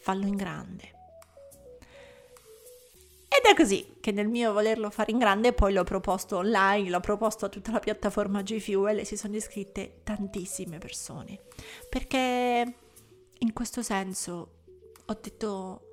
Fallo 0.00 0.26
in 0.26 0.34
grande. 0.34 0.92
Ed 3.28 3.44
è 3.44 3.54
così 3.54 3.98
che 4.00 4.12
nel 4.12 4.28
mio 4.28 4.54
volerlo 4.54 4.90
fare 4.90 5.12
in 5.12 5.18
grande 5.18 5.52
poi 5.52 5.74
l'ho 5.74 5.84
proposto 5.84 6.38
online, 6.38 6.88
l'ho 6.88 7.00
proposto 7.00 7.44
a 7.44 7.48
tutta 7.50 7.70
la 7.70 7.80
piattaforma 7.80 8.42
G 8.42 8.58
Fuel 8.58 8.98
e 8.98 9.04
si 9.04 9.16
sono 9.16 9.36
iscritte 9.36 10.00
tantissime 10.04 10.78
persone. 10.78 11.38
Perché 11.88 12.74
in 13.38 13.52
questo 13.52 13.82
senso 13.82 14.58
ho 15.10 15.18
detto 15.20 15.86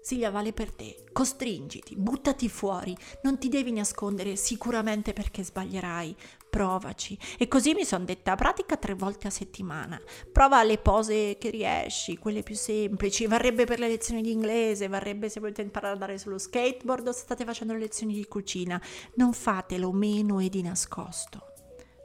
Silvia 0.00 0.30
vale 0.30 0.52
per 0.52 0.70
te, 0.70 1.02
costringiti, 1.12 1.96
buttati 1.96 2.48
fuori, 2.48 2.96
non 3.22 3.38
ti 3.38 3.48
devi 3.48 3.72
nascondere 3.72 4.36
sicuramente 4.36 5.14
perché 5.14 5.42
sbaglierai, 5.42 6.14
provaci. 6.50 7.18
E 7.38 7.48
così 7.48 7.72
mi 7.72 7.86
sono 7.86 8.04
detta, 8.04 8.36
pratica 8.36 8.76
tre 8.76 8.94
volte 8.94 9.26
a 9.26 9.30
settimana, 9.30 9.98
prova 10.30 10.62
le 10.62 10.76
pose 10.76 11.36
che 11.38 11.48
riesci, 11.48 12.18
quelle 12.18 12.42
più 12.42 12.54
semplici, 12.54 13.26
varrebbe 13.26 13.64
per 13.64 13.78
le 13.78 13.88
lezioni 13.88 14.20
di 14.20 14.30
inglese, 14.30 14.88
varrebbe 14.88 15.30
se 15.30 15.40
volete 15.40 15.62
imparare 15.62 15.94
ad 15.94 16.02
andare 16.02 16.18
sullo 16.18 16.38
skateboard 16.38 17.08
o 17.08 17.12
se 17.12 17.20
state 17.20 17.44
facendo 17.44 17.72
le 17.72 17.80
lezioni 17.80 18.12
di 18.12 18.26
cucina, 18.26 18.80
non 19.14 19.32
fatelo 19.32 19.90
meno 19.90 20.38
e 20.38 20.50
di 20.50 20.60
nascosto, 20.60 21.54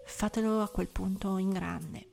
fatelo 0.05 0.61
a 0.61 0.69
quel 0.69 0.87
punto 0.87 1.37
in 1.37 1.49
grande, 1.49 2.07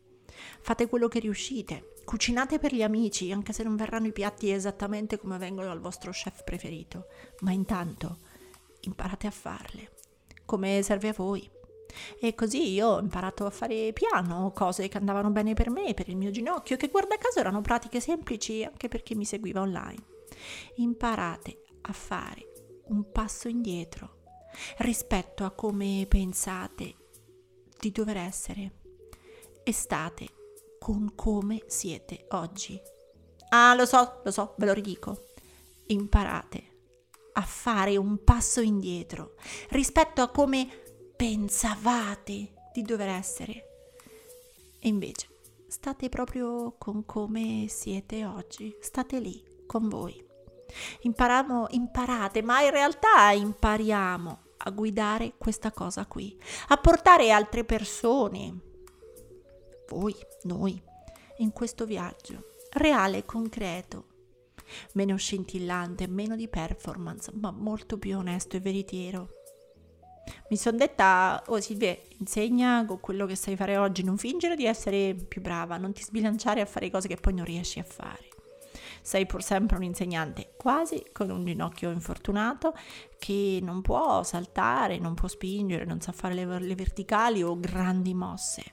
fate 0.60 0.88
quello 0.88 1.06
che 1.06 1.20
riuscite 1.20 1.94
Cucinate 2.06 2.60
per 2.60 2.72
gli 2.72 2.84
amici, 2.84 3.32
anche 3.32 3.52
se 3.52 3.64
non 3.64 3.74
verranno 3.74 4.06
i 4.06 4.12
piatti 4.12 4.52
esattamente 4.52 5.18
come 5.18 5.38
vengono 5.38 5.72
al 5.72 5.80
vostro 5.80 6.12
chef 6.12 6.44
preferito, 6.44 7.08
ma 7.40 7.50
intanto 7.50 8.18
imparate 8.82 9.26
a 9.26 9.32
farle, 9.32 9.90
come 10.44 10.82
serve 10.82 11.08
a 11.08 11.12
voi. 11.12 11.50
E 12.20 12.32
così 12.36 12.74
io 12.74 12.86
ho 12.90 13.00
imparato 13.00 13.44
a 13.44 13.50
fare 13.50 13.92
piano, 13.92 14.52
cose 14.52 14.86
che 14.86 14.98
andavano 14.98 15.30
bene 15.30 15.54
per 15.54 15.68
me, 15.68 15.94
per 15.94 16.08
il 16.08 16.16
mio 16.16 16.30
ginocchio, 16.30 16.76
che 16.76 16.90
guarda 16.90 17.18
caso 17.18 17.40
erano 17.40 17.60
pratiche 17.60 17.98
semplici 17.98 18.62
anche 18.62 18.86
per 18.86 19.02
chi 19.02 19.16
mi 19.16 19.24
seguiva 19.24 19.60
online. 19.60 20.04
Imparate 20.76 21.64
a 21.80 21.92
fare 21.92 22.52
un 22.84 23.10
passo 23.10 23.48
indietro 23.48 24.18
rispetto 24.78 25.44
a 25.44 25.50
come 25.50 26.06
pensate 26.08 26.94
di 27.80 27.90
dover 27.90 28.16
essere 28.16 28.72
e 29.64 29.72
state 29.72 30.35
con 30.86 31.16
come 31.16 31.64
siete 31.66 32.26
oggi. 32.28 32.80
Ah, 33.48 33.74
lo 33.74 33.84
so, 33.86 34.20
lo 34.22 34.30
so, 34.30 34.54
ve 34.56 34.66
lo 34.66 34.72
ridico. 34.72 35.24
Imparate 35.86 36.74
a 37.32 37.40
fare 37.40 37.96
un 37.96 38.22
passo 38.22 38.60
indietro 38.60 39.34
rispetto 39.70 40.22
a 40.22 40.30
come 40.30 40.68
pensavate 41.16 42.68
di 42.72 42.82
dover 42.82 43.08
essere. 43.08 43.52
E 44.78 44.86
invece 44.86 45.26
state 45.66 46.08
proprio 46.08 46.76
con 46.78 47.04
come 47.04 47.66
siete 47.68 48.24
oggi, 48.24 48.76
state 48.80 49.18
lì 49.18 49.42
con 49.66 49.88
voi. 49.88 50.24
Imparamo, 51.00 51.66
imparate, 51.70 52.42
ma 52.42 52.62
in 52.62 52.70
realtà 52.70 53.32
impariamo 53.32 54.40
a 54.58 54.70
guidare 54.70 55.34
questa 55.36 55.72
cosa 55.72 56.06
qui, 56.06 56.40
a 56.68 56.76
portare 56.76 57.32
altre 57.32 57.64
persone, 57.64 58.75
voi, 59.88 60.14
noi, 60.42 60.80
in 61.38 61.52
questo 61.52 61.84
viaggio 61.84 62.54
reale 62.72 63.18
e 63.18 63.24
concreto, 63.24 64.14
meno 64.94 65.16
scintillante, 65.16 66.06
meno 66.06 66.36
di 66.36 66.48
performance, 66.48 67.30
ma 67.34 67.50
molto 67.50 67.98
più 67.98 68.16
onesto 68.16 68.56
e 68.56 68.60
veritiero. 68.60 69.28
Mi 70.48 70.56
sono 70.56 70.76
detta, 70.76 71.42
oh 71.46 71.60
Silvia, 71.60 71.96
insegna 72.18 72.84
con 72.84 73.00
quello 73.00 73.26
che 73.26 73.36
sai 73.36 73.56
fare 73.56 73.76
oggi, 73.76 74.02
non 74.02 74.18
fingere 74.18 74.56
di 74.56 74.66
essere 74.66 75.14
più 75.14 75.40
brava, 75.40 75.76
non 75.76 75.92
ti 75.92 76.02
sbilanciare 76.02 76.60
a 76.60 76.66
fare 76.66 76.90
cose 76.90 77.08
che 77.08 77.16
poi 77.16 77.34
non 77.34 77.44
riesci 77.44 77.78
a 77.78 77.84
fare. 77.84 78.28
Sei 79.02 79.24
pur 79.24 79.40
sempre 79.40 79.76
un 79.76 79.84
insegnante, 79.84 80.54
quasi 80.56 81.04
con 81.12 81.30
un 81.30 81.44
ginocchio 81.44 81.92
infortunato, 81.92 82.74
che 83.18 83.60
non 83.62 83.82
può 83.82 84.24
saltare, 84.24 84.98
non 84.98 85.14
può 85.14 85.28
spingere, 85.28 85.84
non 85.84 86.00
sa 86.00 86.10
fare 86.10 86.34
le, 86.34 86.58
le 86.58 86.74
verticali 86.74 87.42
o 87.44 87.58
grandi 87.58 88.14
mosse 88.14 88.72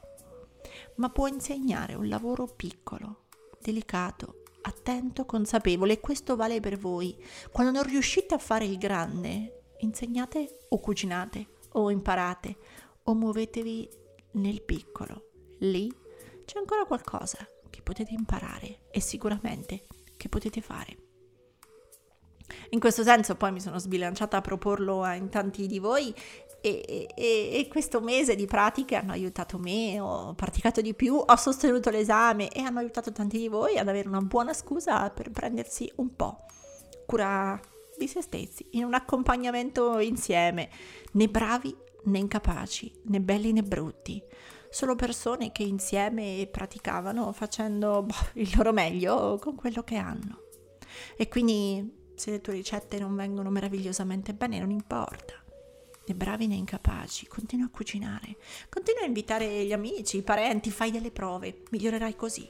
ma 0.95 1.09
può 1.09 1.27
insegnare 1.27 1.95
un 1.95 2.07
lavoro 2.07 2.47
piccolo, 2.47 3.25
delicato, 3.61 4.43
attento, 4.61 5.25
consapevole 5.25 5.93
e 5.93 5.99
questo 5.99 6.35
vale 6.35 6.59
per 6.59 6.77
voi. 6.77 7.15
Quando 7.51 7.71
non 7.71 7.83
riuscite 7.83 8.33
a 8.33 8.39
fare 8.39 8.65
il 8.65 8.77
grande, 8.77 9.73
insegnate 9.79 10.59
o 10.69 10.79
cucinate 10.79 11.47
o 11.73 11.89
imparate 11.89 12.57
o 13.03 13.13
muovetevi 13.13 13.89
nel 14.33 14.61
piccolo. 14.61 15.29
Lì 15.59 15.91
c'è 16.45 16.57
ancora 16.57 16.85
qualcosa 16.85 17.45
che 17.69 17.81
potete 17.81 18.13
imparare 18.13 18.83
e 18.91 18.99
sicuramente 18.99 19.87
che 20.17 20.29
potete 20.29 20.61
fare. 20.61 20.97
In 22.69 22.79
questo 22.79 23.03
senso 23.03 23.35
poi 23.35 23.51
mi 23.51 23.59
sono 23.59 23.79
sbilanciata 23.79 24.37
a 24.37 24.41
proporlo 24.41 25.05
in 25.13 25.29
tanti 25.29 25.67
di 25.67 25.79
voi 25.79 26.13
e, 26.65 27.09
e, 27.13 27.49
e, 27.59 27.67
questo 27.67 27.99
mese 27.99 28.35
di 28.35 28.45
pratiche 28.45 28.95
hanno 28.95 29.11
aiutato 29.11 29.59
me, 29.59 29.99
ho 29.99 30.33
praticato 30.33 30.79
di 30.79 30.93
più, 30.93 31.15
ho 31.15 31.35
sostenuto 31.35 31.89
l'esame 31.89 32.49
e 32.49 32.61
hanno 32.61 32.79
aiutato 32.79 33.11
tanti 33.11 33.37
di 33.37 33.49
voi 33.49 33.77
ad 33.77 33.89
avere 33.89 34.07
una 34.07 34.21
buona 34.21 34.53
scusa 34.53 35.09
per 35.09 35.29
prendersi 35.29 35.91
un 35.97 36.15
po' 36.15 36.45
cura 37.05 37.59
di 37.97 38.07
se 38.07 38.21
stessi, 38.21 38.65
in 38.71 38.85
un 38.85 38.93
accompagnamento 38.93 39.99
insieme, 39.99 40.69
né 41.11 41.27
bravi 41.27 41.75
né 42.05 42.19
incapaci, 42.19 43.01
né 43.07 43.19
belli 43.19 43.51
né 43.51 43.61
brutti, 43.61 44.23
solo 44.69 44.95
persone 44.95 45.51
che 45.51 45.63
insieme 45.63 46.47
praticavano 46.49 47.33
facendo 47.33 48.03
boh, 48.03 48.15
il 48.35 48.49
loro 48.55 48.71
meglio 48.71 49.37
con 49.37 49.55
quello 49.55 49.83
che 49.83 49.97
hanno. 49.97 50.43
E 51.17 51.27
quindi 51.27 52.11
se 52.15 52.31
le 52.31 52.39
tue 52.39 52.53
ricette 52.53 52.99
non 52.99 53.17
vengono 53.17 53.49
meravigliosamente 53.49 54.33
bene, 54.33 54.59
non 54.59 54.71
importa 54.71 55.42
né 56.05 56.15
bravi 56.15 56.47
né 56.47 56.55
incapaci, 56.55 57.27
continua 57.27 57.67
a 57.67 57.69
cucinare, 57.69 58.37
continua 58.69 59.01
a 59.01 59.05
invitare 59.05 59.65
gli 59.65 59.73
amici, 59.73 60.17
i 60.17 60.23
parenti, 60.23 60.71
fai 60.71 60.91
delle 60.91 61.11
prove, 61.11 61.63
migliorerai 61.69 62.15
così. 62.15 62.49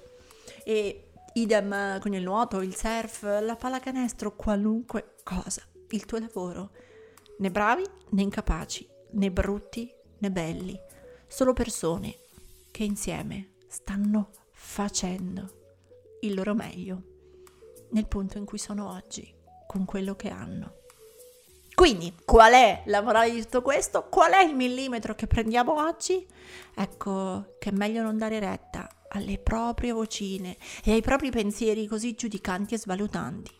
E 0.63 1.09
idem 1.33 1.99
con 1.99 2.13
il 2.13 2.23
nuoto, 2.23 2.61
il 2.61 2.75
surf, 2.75 3.23
la 3.41 3.55
pallacanestro, 3.55 4.35
qualunque 4.35 5.15
cosa, 5.23 5.61
il 5.89 6.05
tuo 6.05 6.19
lavoro. 6.19 6.71
Né 7.37 7.51
bravi 7.51 7.83
né 8.09 8.21
incapaci, 8.21 8.87
né 9.11 9.31
brutti 9.31 9.91
né 10.19 10.31
belli, 10.31 10.79
solo 11.27 11.53
persone 11.53 12.17
che 12.71 12.83
insieme 12.83 13.55
stanno 13.67 14.29
facendo 14.51 15.61
il 16.21 16.33
loro 16.33 16.53
meglio 16.53 17.11
nel 17.91 18.07
punto 18.07 18.37
in 18.37 18.45
cui 18.45 18.57
sono 18.57 18.89
oggi, 18.89 19.33
con 19.67 19.85
quello 19.85 20.15
che 20.15 20.29
hanno. 20.29 20.81
Quindi, 21.75 22.13
qual 22.23 22.53
è 22.53 22.83
la 22.85 23.01
morale 23.01 23.31
di 23.31 23.41
tutto 23.41 23.61
questo? 23.61 24.07
Qual 24.09 24.31
è 24.31 24.43
il 24.43 24.55
millimetro 24.55 25.15
che 25.15 25.27
prendiamo 25.27 25.83
oggi? 25.83 26.25
Ecco 26.75 27.55
che 27.59 27.69
è 27.69 27.73
meglio 27.73 28.03
non 28.03 28.17
dare 28.17 28.39
retta 28.39 28.87
alle 29.09 29.39
proprie 29.39 29.91
vocine 29.91 30.57
e 30.83 30.91
ai 30.91 31.01
propri 31.01 31.29
pensieri 31.31 31.87
così 31.87 32.13
giudicanti 32.13 32.75
e 32.75 32.79
svalutanti. 32.79 33.51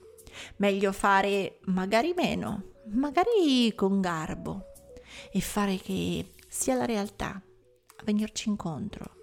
Meglio 0.58 0.92
fare 0.92 1.60
magari 1.66 2.14
meno, 2.16 2.74
magari 2.92 3.74
con 3.76 4.02
garbo 4.02 4.72
e 5.32 5.42
fare 5.42 5.78
che 5.78 6.34
sia 6.48 6.76
la 6.76 6.86
realtà 6.86 7.30
a 7.30 8.04
venirci 8.04 8.50
incontro, 8.50 9.18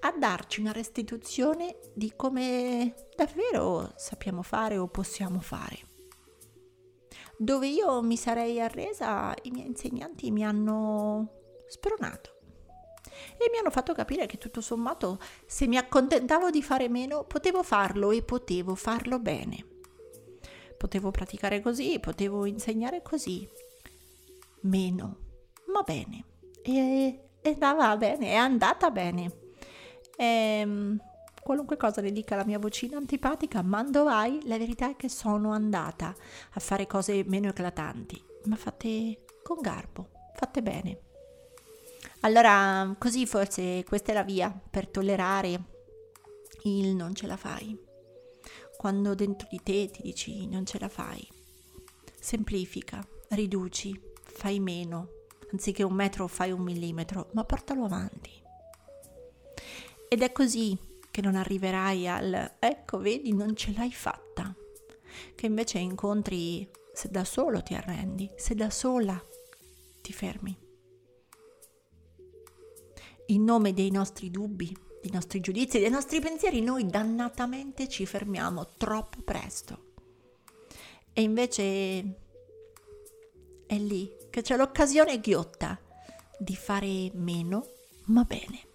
a 0.00 0.14
darci 0.16 0.60
una 0.60 0.72
restituzione 0.72 1.78
di 1.94 2.12
come 2.16 2.94
davvero 3.16 3.92
sappiamo 3.96 4.42
fare 4.42 4.76
o 4.76 4.88
possiamo 4.88 5.40
fare. 5.40 5.93
Dove 7.36 7.66
io 7.66 8.02
mi 8.02 8.16
sarei 8.16 8.60
arresa, 8.60 9.34
i 9.42 9.50
miei 9.50 9.66
insegnanti 9.66 10.30
mi 10.30 10.44
hanno 10.44 11.30
spronato 11.66 12.32
e 13.36 13.50
mi 13.50 13.58
hanno 13.58 13.70
fatto 13.70 13.92
capire 13.92 14.26
che 14.26 14.38
tutto 14.38 14.60
sommato 14.60 15.18
se 15.46 15.66
mi 15.66 15.76
accontentavo 15.76 16.50
di 16.50 16.62
fare 16.62 16.88
meno 16.88 17.24
potevo 17.24 17.62
farlo 17.62 18.10
e 18.10 18.22
potevo 18.22 18.74
farlo 18.74 19.18
bene. 19.18 19.72
Potevo 20.76 21.10
praticare 21.10 21.60
così, 21.60 21.98
potevo 21.98 22.44
insegnare 22.44 23.02
così. 23.02 23.48
Meno, 24.62 25.18
ma 25.72 25.82
bene. 25.82 26.24
E, 26.62 27.20
andava 27.42 27.96
bene, 27.96 28.28
è 28.28 28.34
andata 28.34 28.90
bene. 28.90 29.32
Ehm, 30.16 31.00
qualunque 31.44 31.76
cosa 31.76 32.00
ne 32.00 32.10
dica 32.10 32.36
la 32.36 32.44
mia 32.46 32.58
vocina 32.58 32.96
antipatica, 32.96 33.60
mando 33.60 34.04
vai, 34.04 34.40
la 34.46 34.56
verità 34.56 34.88
è 34.90 34.96
che 34.96 35.10
sono 35.10 35.52
andata 35.52 36.14
a 36.52 36.60
fare 36.60 36.86
cose 36.86 37.22
meno 37.26 37.48
eclatanti, 37.48 38.20
ma 38.46 38.56
fatte 38.56 39.24
con 39.42 39.60
garbo, 39.60 40.08
fatte 40.34 40.62
bene. 40.62 40.98
Allora, 42.20 42.96
così 42.98 43.26
forse 43.26 43.84
questa 43.86 44.12
è 44.12 44.14
la 44.14 44.22
via 44.22 44.50
per 44.70 44.88
tollerare 44.88 45.62
il 46.62 46.94
non 46.94 47.14
ce 47.14 47.26
la 47.26 47.36
fai. 47.36 47.78
Quando 48.78 49.14
dentro 49.14 49.46
di 49.50 49.60
te 49.62 49.90
ti 49.90 50.00
dici 50.00 50.46
non 50.48 50.64
ce 50.64 50.78
la 50.78 50.88
fai, 50.88 51.28
semplifica, 52.18 53.06
riduci, 53.28 54.00
fai 54.22 54.60
meno. 54.60 55.08
Anziché 55.52 55.82
un 55.82 55.92
metro 55.92 56.26
fai 56.26 56.52
un 56.52 56.62
millimetro, 56.62 57.28
ma 57.32 57.44
portalo 57.44 57.84
avanti. 57.84 58.30
Ed 60.08 60.22
è 60.22 60.32
così 60.32 60.76
che 61.14 61.20
non 61.20 61.36
arriverai 61.36 62.08
al 62.08 62.54
ecco, 62.58 62.98
vedi, 62.98 63.32
non 63.32 63.54
ce 63.54 63.72
l'hai 63.76 63.92
fatta. 63.92 64.52
Che 65.36 65.46
invece 65.46 65.78
incontri 65.78 66.68
se 66.92 67.08
da 67.08 67.24
solo 67.24 67.62
ti 67.62 67.74
arrendi, 67.74 68.28
se 68.34 68.56
da 68.56 68.68
sola 68.68 69.22
ti 70.02 70.12
fermi 70.12 70.58
in 73.26 73.44
nome 73.44 73.72
dei 73.72 73.92
nostri 73.92 74.28
dubbi, 74.28 74.76
dei 75.00 75.12
nostri 75.12 75.38
giudizi, 75.38 75.78
dei 75.78 75.88
nostri 75.88 76.18
pensieri, 76.18 76.60
noi 76.60 76.84
dannatamente 76.84 77.86
ci 77.86 78.06
fermiamo 78.06 78.72
troppo 78.76 79.22
presto. 79.22 79.92
E 81.12 81.22
invece 81.22 82.16
è 83.66 83.76
lì 83.76 84.10
che 84.30 84.42
c'è 84.42 84.56
l'occasione 84.56 85.20
ghiotta 85.20 85.78
di 86.40 86.56
fare 86.56 87.12
meno, 87.14 87.68
ma 88.06 88.24
bene. 88.24 88.72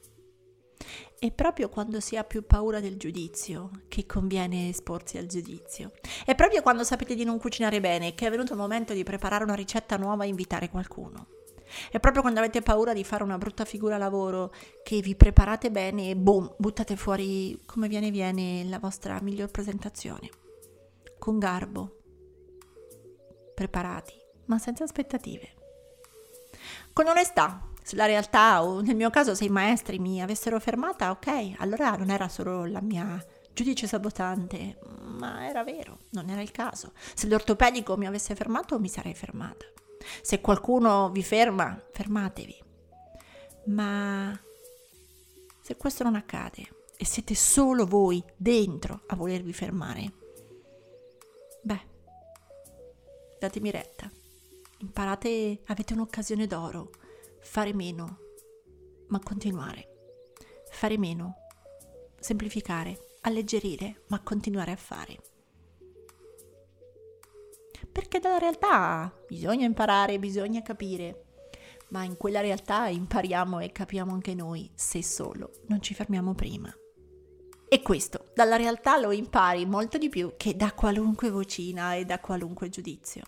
È 1.20 1.32
proprio 1.32 1.68
quando 1.68 2.00
si 2.00 2.16
ha 2.16 2.24
più 2.24 2.46
paura 2.46 2.80
del 2.80 2.96
giudizio 2.96 3.72
che 3.90 4.06
conviene 4.06 4.70
esporsi 4.70 5.18
al 5.18 5.26
giudizio. 5.26 5.92
È 6.24 6.34
proprio 6.34 6.62
quando 6.62 6.86
sapete 6.86 7.14
di 7.14 7.26
non 7.26 7.40
cucinare 7.40 7.82
bene 7.82 8.16
che 8.16 8.26
è 8.26 8.30
venuto 8.30 8.54
il 8.54 8.58
momento 8.58 8.94
di 8.94 9.04
preparare 9.04 9.44
una 9.44 9.54
ricetta 9.54 9.98
nuova 9.98 10.24
e 10.24 10.30
invitare 10.30 10.70
qualcuno. 10.70 11.28
È 11.92 12.00
proprio 12.00 12.22
quando 12.22 12.40
avete 12.40 12.62
paura 12.62 12.94
di 12.94 13.04
fare 13.04 13.24
una 13.24 13.38
brutta 13.38 13.66
figura 13.66 13.96
a 13.96 13.98
lavoro 13.98 14.54
che 14.82 15.02
vi 15.02 15.14
preparate 15.18 15.70
bene 15.72 16.10
e 16.10 16.16
boom, 16.16 16.56
buttate 16.58 16.96
fuori 16.96 17.62
come 17.66 17.90
viene 17.90 18.12
viene 18.12 18.64
la 18.64 18.80
vostra 18.80 19.20
miglior 19.22 19.52
presentazione. 19.52 20.30
Con 21.20 21.38
garbo, 21.38 21.98
preparati, 23.54 24.14
ma 24.46 24.58
senza 24.58 24.86
aspettative. 24.86 25.50
Con 26.94 27.08
onestà, 27.08 27.69
se 27.90 27.96
la 27.96 28.06
realtà 28.06 28.64
o 28.64 28.82
nel 28.82 28.96
mio 28.96 29.10
caso 29.10 29.34
se 29.34 29.46
i 29.46 29.50
maestri 29.50 29.98
mi 29.98 30.22
avessero 30.22 30.60
fermata, 30.60 31.10
ok, 31.10 31.54
allora 31.58 31.96
non 31.96 32.12
era 32.12 32.28
solo 32.28 32.66
la 32.66 32.82
mia 32.82 33.20
giudice 33.52 33.88
sabotante, 33.88 34.78
ma 35.00 35.50
era 35.50 35.64
vero, 35.64 36.02
non 36.12 36.30
era 36.30 36.40
il 36.44 36.52
caso. 36.52 36.92
Se 37.16 37.26
l'ortopedico 37.26 37.98
mi 37.98 38.06
avesse 38.06 38.36
fermato, 38.36 38.80
mi 38.80 38.90
sarei 38.90 39.16
fermata. 39.16 39.66
Se 40.22 40.40
qualcuno 40.40 41.10
vi 41.10 41.24
ferma, 41.24 41.84
fermatevi. 41.92 42.64
Ma 43.66 44.40
se 45.60 45.76
questo 45.76 46.04
non 46.04 46.14
accade 46.14 46.68
e 46.96 47.06
siete 47.06 47.34
solo 47.34 47.88
voi 47.88 48.24
dentro 48.38 49.02
a 49.08 49.16
volervi 49.16 49.52
fermare, 49.52 50.14
beh, 51.64 51.88
datemi 53.40 53.72
retta. 53.72 54.12
Imparate, 54.78 55.64
avete 55.66 55.94
un'occasione 55.94 56.46
d'oro. 56.46 56.92
Fare 57.42 57.74
meno, 57.74 58.20
ma 59.08 59.20
continuare. 59.20 59.88
Fare 60.70 60.98
meno, 60.98 61.36
semplificare, 62.20 63.16
alleggerire, 63.22 64.04
ma 64.08 64.22
continuare 64.22 64.72
a 64.72 64.78
fare 64.78 65.18
perché 67.92 68.20
dalla 68.20 68.38
realtà 68.38 69.14
bisogna 69.28 69.66
imparare, 69.66 70.20
bisogna 70.20 70.62
capire, 70.62 71.26
ma 71.90 72.04
in 72.04 72.18
quella 72.18 72.40
realtà 72.40 72.88
impariamo 72.88 73.60
e 73.60 73.72
capiamo 73.72 74.14
anche 74.14 74.34
noi 74.34 74.72
se 74.76 75.04
solo 75.04 75.52
non 75.68 75.82
ci 75.82 75.94
fermiamo 75.94 76.34
prima. 76.34 76.74
E 77.68 77.82
questo 77.82 78.26
dalla 78.34 78.56
realtà 78.56 78.98
lo 78.98 79.12
impari 79.12 79.66
molto 79.66 79.98
di 79.98 80.10
più 80.10 80.34
che 80.38 80.56
da 80.56 80.72
qualunque 80.74 81.30
vocina 81.30 81.96
e 81.96 82.06
da 82.06 82.20
qualunque 82.20 82.70
giudizio. 82.70 83.24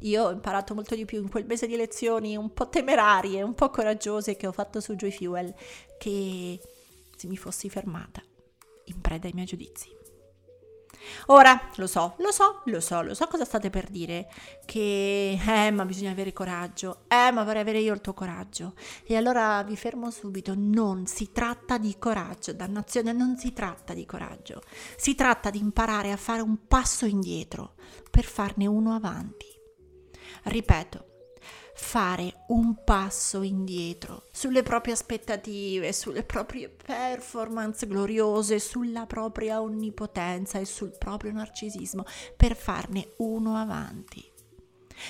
Io 0.00 0.24
ho 0.24 0.30
imparato 0.30 0.74
molto 0.74 0.94
di 0.94 1.04
più 1.04 1.20
in 1.20 1.30
quel 1.30 1.46
mese 1.46 1.66
di 1.66 1.76
lezioni 1.76 2.36
un 2.36 2.52
po' 2.52 2.68
temerarie, 2.68 3.42
un 3.42 3.54
po' 3.54 3.70
coraggiose 3.70 4.36
che 4.36 4.46
ho 4.46 4.52
fatto 4.52 4.80
su 4.80 4.94
Joy 4.94 5.10
Fuel, 5.10 5.54
che 5.98 6.60
se 7.16 7.26
mi 7.26 7.36
fossi 7.36 7.68
fermata 7.68 8.22
in 8.84 9.00
preda 9.00 9.26
ai 9.26 9.34
miei 9.34 9.46
giudizi. 9.46 9.98
Ora, 11.26 11.70
lo 11.76 11.86
so, 11.86 12.14
lo 12.18 12.30
so, 12.30 12.62
lo 12.64 12.80
so, 12.80 13.02
lo 13.02 13.14
so 13.14 13.26
cosa 13.26 13.44
state 13.44 13.70
per 13.70 13.88
dire, 13.88 14.30
che 14.64 15.38
eh, 15.46 15.70
ma 15.70 15.84
bisogna 15.84 16.10
avere 16.10 16.32
coraggio, 16.32 17.04
eh, 17.08 17.30
ma 17.30 17.44
vorrei 17.44 17.62
avere 17.62 17.78
io 17.78 17.94
il 17.94 18.00
tuo 18.00 18.14
coraggio. 18.14 18.74
E 19.04 19.16
allora 19.16 19.62
vi 19.62 19.76
fermo 19.76 20.10
subito, 20.10 20.54
non 20.56 21.06
si 21.06 21.30
tratta 21.32 21.78
di 21.78 21.96
coraggio, 21.98 22.52
dannazione, 22.52 23.12
non 23.12 23.36
si 23.36 23.52
tratta 23.52 23.94
di 23.94 24.04
coraggio, 24.06 24.62
si 24.96 25.14
tratta 25.14 25.50
di 25.50 25.58
imparare 25.58 26.12
a 26.12 26.16
fare 26.16 26.42
un 26.42 26.66
passo 26.66 27.06
indietro 27.06 27.74
per 28.10 28.24
farne 28.24 28.66
uno 28.66 28.94
avanti. 28.94 29.59
Ripeto, 30.44 31.04
fare 31.74 32.44
un 32.48 32.84
passo 32.84 33.42
indietro 33.42 34.24
sulle 34.30 34.62
proprie 34.62 34.92
aspettative, 34.92 35.92
sulle 35.92 36.22
proprie 36.22 36.68
performance 36.68 37.86
gloriose, 37.86 38.58
sulla 38.58 39.06
propria 39.06 39.62
onnipotenza 39.62 40.58
e 40.58 40.66
sul 40.66 40.96
proprio 40.96 41.32
narcisismo 41.32 42.04
per 42.36 42.54
farne 42.54 43.12
uno 43.18 43.56
avanti. 43.56 44.22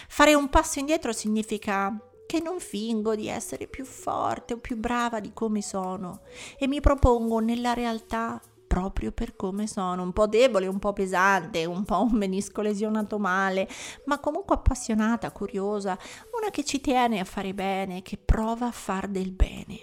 Fare 0.09 0.35
un 0.35 0.49
passo 0.49 0.79
indietro 0.79 1.13
significa 1.13 1.95
che 2.27 2.41
non 2.41 2.61
fingo 2.61 3.17
di 3.17 3.27
essere 3.27 3.67
più 3.67 3.85
forte 3.85 4.55
o 4.55 4.59
più 4.59 4.77
brava 4.77 5.19
di 5.19 5.33
come 5.33 5.63
sono 5.63 6.21
e 6.57 6.69
mi 6.69 6.81
propongo 6.81 7.41
nella 7.41 7.75
realtà 7.75 8.41
proprio 8.71 9.11
per 9.11 9.35
come 9.35 9.67
sono, 9.67 10.05
un 10.05 10.13
po' 10.13 10.29
debole, 10.29 10.69
un 10.69 10.79
po' 10.79 10.93
pesante, 10.93 11.65
un 11.65 11.83
po' 11.83 12.03
un 12.05 12.13
menisco 12.13 12.63
lesionato 12.63 13.19
male, 13.19 13.69
ma 14.05 14.21
comunque 14.21 14.55
appassionata, 14.55 15.33
curiosa, 15.33 15.99
una 16.41 16.51
che 16.51 16.63
ci 16.63 16.81
tiene 16.81 17.19
a 17.19 17.25
fare 17.25 17.53
bene, 17.53 18.03
che 18.03 18.17
prova 18.17 18.69
a 18.69 18.71
far 18.71 19.09
del 19.09 19.33
bene. 19.33 19.81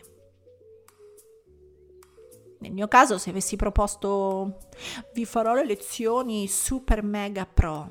Nel 2.60 2.72
mio 2.72 2.88
caso, 2.88 3.18
se 3.18 3.32
avessi 3.32 3.58
proposto 3.58 4.58
vi 5.14 5.26
farò 5.26 5.54
le 5.54 5.66
lezioni 5.66 6.48
super 6.48 7.04
mega 7.04 7.46
pro, 7.46 7.90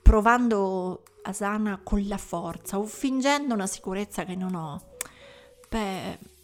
provando 0.00 1.02
Asana 1.22 1.80
con 1.82 2.06
la 2.06 2.16
forza 2.16 2.78
o 2.78 2.84
fingendo 2.84 3.54
una 3.54 3.66
sicurezza 3.66 4.24
che 4.24 4.36
non 4.36 4.54
ho, 4.54 4.80
beh, 5.68 6.38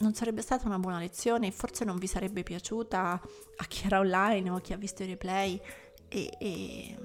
non 0.00 0.14
sarebbe 0.14 0.42
stata 0.42 0.66
una 0.66 0.78
buona 0.78 0.98
lezione 0.98 1.50
forse 1.50 1.84
non 1.84 1.98
vi 1.98 2.06
sarebbe 2.06 2.42
piaciuta 2.42 3.20
a 3.56 3.64
chi 3.66 3.86
era 3.86 3.98
online 3.98 4.50
o 4.50 4.56
a 4.56 4.60
chi 4.60 4.72
ha 4.72 4.76
visto 4.76 5.02
i 5.02 5.06
replay 5.06 5.60
e, 6.08 6.30
e 6.38 6.96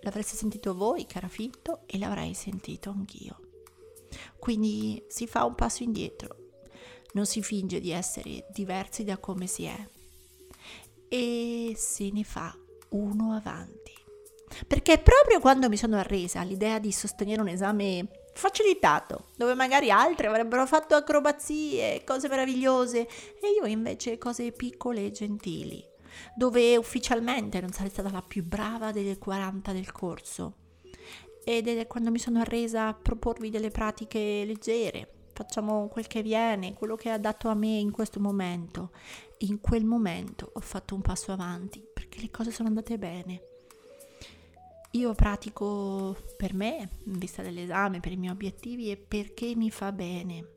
l'avreste 0.00 0.36
sentito 0.36 0.74
voi, 0.74 1.06
cara 1.06 1.28
Fitto, 1.28 1.80
e 1.86 1.98
l'avrei 1.98 2.34
sentito 2.34 2.90
anch'io. 2.90 3.40
Quindi 4.38 5.02
si 5.08 5.26
fa 5.26 5.44
un 5.44 5.54
passo 5.54 5.82
indietro, 5.82 6.36
non 7.12 7.26
si 7.26 7.42
finge 7.42 7.80
di 7.80 7.90
essere 7.90 8.46
diversi 8.50 9.04
da 9.04 9.18
come 9.18 9.46
si 9.46 9.64
è 9.64 9.88
e 11.08 11.74
se 11.76 12.10
ne 12.10 12.24
fa 12.24 12.56
uno 12.90 13.32
avanti. 13.32 13.92
Perché 14.66 14.98
proprio 14.98 15.40
quando 15.40 15.68
mi 15.68 15.76
sono 15.76 15.96
arresa 15.96 16.40
all'idea 16.40 16.78
di 16.78 16.92
sostenere 16.92 17.40
un 17.40 17.48
esame 17.48 18.23
facilitato, 18.34 19.28
dove 19.36 19.54
magari 19.54 19.90
altri 19.90 20.26
avrebbero 20.26 20.66
fatto 20.66 20.94
acrobazie, 20.94 22.02
cose 22.04 22.28
meravigliose, 22.28 23.00
e 23.00 23.50
io 23.58 23.66
invece 23.66 24.18
cose 24.18 24.52
piccole 24.52 25.06
e 25.06 25.10
gentili, 25.10 25.82
dove 26.36 26.76
ufficialmente 26.76 27.60
non 27.60 27.72
sarei 27.72 27.90
stata 27.90 28.10
la 28.10 28.22
più 28.22 28.44
brava 28.44 28.92
delle 28.92 29.18
40 29.18 29.72
del 29.72 29.92
corso. 29.92 30.56
Ed 31.44 31.68
è 31.68 31.86
quando 31.86 32.10
mi 32.10 32.18
sono 32.18 32.40
arresa 32.40 32.88
a 32.88 32.94
proporvi 32.94 33.50
delle 33.50 33.70
pratiche 33.70 34.44
leggere, 34.44 35.14
facciamo 35.34 35.88
quel 35.88 36.06
che 36.06 36.22
viene, 36.22 36.74
quello 36.74 36.96
che 36.96 37.10
ha 37.10 37.18
dato 37.18 37.48
a 37.48 37.54
me 37.54 37.76
in 37.76 37.90
questo 37.90 38.20
momento. 38.20 38.92
In 39.38 39.60
quel 39.60 39.84
momento 39.84 40.50
ho 40.54 40.60
fatto 40.60 40.94
un 40.94 41.02
passo 41.02 41.32
avanti 41.32 41.84
perché 41.92 42.20
le 42.20 42.30
cose 42.30 42.50
sono 42.50 42.68
andate 42.68 42.96
bene. 42.96 43.42
Io 44.94 45.12
pratico 45.14 46.16
per 46.36 46.54
me, 46.54 46.88
in 47.06 47.18
vista 47.18 47.42
dell'esame, 47.42 47.98
per 47.98 48.12
i 48.12 48.16
miei 48.16 48.32
obiettivi 48.32 48.92
e 48.92 48.96
perché 48.96 49.56
mi 49.56 49.68
fa 49.68 49.90
bene. 49.90 50.52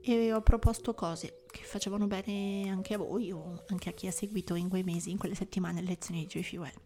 E 0.00 0.32
ho 0.32 0.40
proposto 0.42 0.94
cose 0.94 1.42
che 1.50 1.64
facevano 1.64 2.06
bene 2.06 2.68
anche 2.70 2.94
a 2.94 2.98
voi 2.98 3.32
o 3.32 3.64
anche 3.66 3.88
a 3.88 3.92
chi 3.92 4.06
ha 4.06 4.12
seguito 4.12 4.54
in 4.54 4.68
quei 4.68 4.84
mesi, 4.84 5.10
in 5.10 5.18
quelle 5.18 5.34
settimane, 5.34 5.80
le 5.80 5.88
lezioni 5.88 6.20
di 6.20 6.40
Joy 6.40 6.56
Well. 6.56 6.80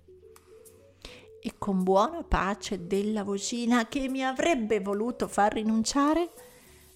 E 1.41 1.55
con 1.59 1.83
buona 1.83 2.23
pace 2.23 2.87
della 2.87 3.23
vocina 3.23 3.87
che 3.87 4.09
mi 4.09 4.25
avrebbe 4.25 4.81
voluto 4.81 5.29
far 5.29 5.53
rinunciare, 5.53 6.31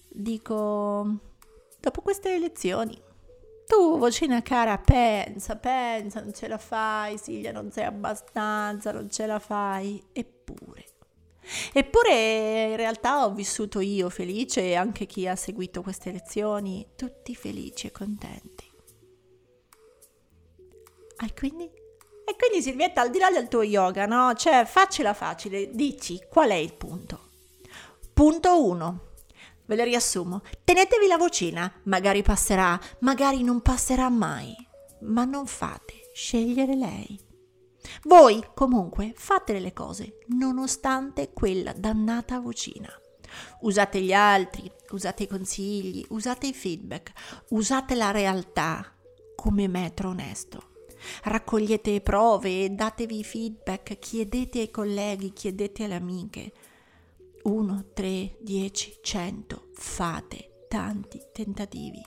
dico, 0.09 1.19
dopo 1.79 2.01
queste 2.01 2.33
elezioni, 2.33 2.99
tu, 3.67 3.97
vocina 3.97 4.41
cara, 4.41 4.77
pensa, 4.77 5.57
pensa, 5.57 6.21
non 6.21 6.33
ce 6.33 6.47
la 6.47 6.57
fai, 6.57 7.17
Silvia, 7.17 7.51
non 7.51 7.69
sei 7.69 7.83
abbastanza, 7.83 8.93
non 8.93 9.09
ce 9.09 9.25
la 9.25 9.39
fai. 9.39 10.01
Eppure. 10.13 10.85
Eppure 11.73 12.67
in 12.69 12.75
realtà 12.77 13.25
ho 13.25 13.33
vissuto 13.33 13.79
io 13.79 14.09
felice 14.09 14.61
e 14.61 14.75
anche 14.75 15.05
chi 15.05 15.27
ha 15.27 15.35
seguito 15.35 15.81
queste 15.81 16.11
lezioni, 16.11 16.87
tutti 16.95 17.35
felici 17.35 17.87
e 17.87 17.91
contenti. 17.91 18.71
E 21.25 21.33
quindi? 21.33 21.63
E 21.63 22.35
quindi 22.37 22.61
Silvietta, 22.61 23.01
al 23.01 23.09
di 23.09 23.19
là 23.19 23.29
del 23.31 23.47
tuo 23.47 23.63
yoga, 23.63 24.05
no? 24.05 24.33
Cioè, 24.33 24.65
faccela 24.65 25.13
facile, 25.13 25.71
dici 25.71 26.21
qual 26.29 26.49
è 26.49 26.55
il 26.55 26.73
punto. 26.73 27.19
Punto 28.13 28.65
1. 28.65 29.06
Ve 29.67 29.75
lo 29.75 29.83
riassumo. 29.83 30.41
Tenetevi 30.63 31.07
la 31.07 31.17
vocina, 31.17 31.71
magari 31.83 32.23
passerà, 32.23 32.79
magari 32.99 33.43
non 33.43 33.61
passerà 33.61 34.09
mai. 34.09 34.55
Ma 35.01 35.25
non 35.25 35.45
fate 35.45 36.09
scegliere 36.13 36.75
lei. 36.75 37.19
Voi, 38.03 38.43
comunque, 38.55 39.13
fate 39.15 39.59
le 39.59 39.73
cose, 39.73 40.17
nonostante 40.29 41.31
quella 41.31 41.73
dannata 41.73 42.39
vocina. 42.39 42.89
Usate 43.61 44.01
gli 44.01 44.13
altri, 44.13 44.71
usate 44.91 45.23
i 45.23 45.27
consigli, 45.27 46.03
usate 46.09 46.47
i 46.47 46.53
feedback, 46.53 47.11
usate 47.49 47.95
la 47.95 48.11
realtà 48.11 48.93
come 49.35 49.67
metro 49.67 50.09
onesto. 50.09 50.75
Raccogliete 51.23 52.01
prove, 52.01 52.73
datevi 52.73 53.23
feedback, 53.23 53.99
chiedete 53.99 54.59
ai 54.59 54.71
colleghi, 54.71 55.33
chiedete 55.33 55.83
alle 55.83 55.95
amiche. 55.95 56.51
1, 57.47 57.91
3, 57.93 58.37
10, 58.41 58.99
100, 59.01 59.69
fate 59.73 60.65
tanti 60.67 61.21
tentativi. 61.31 62.05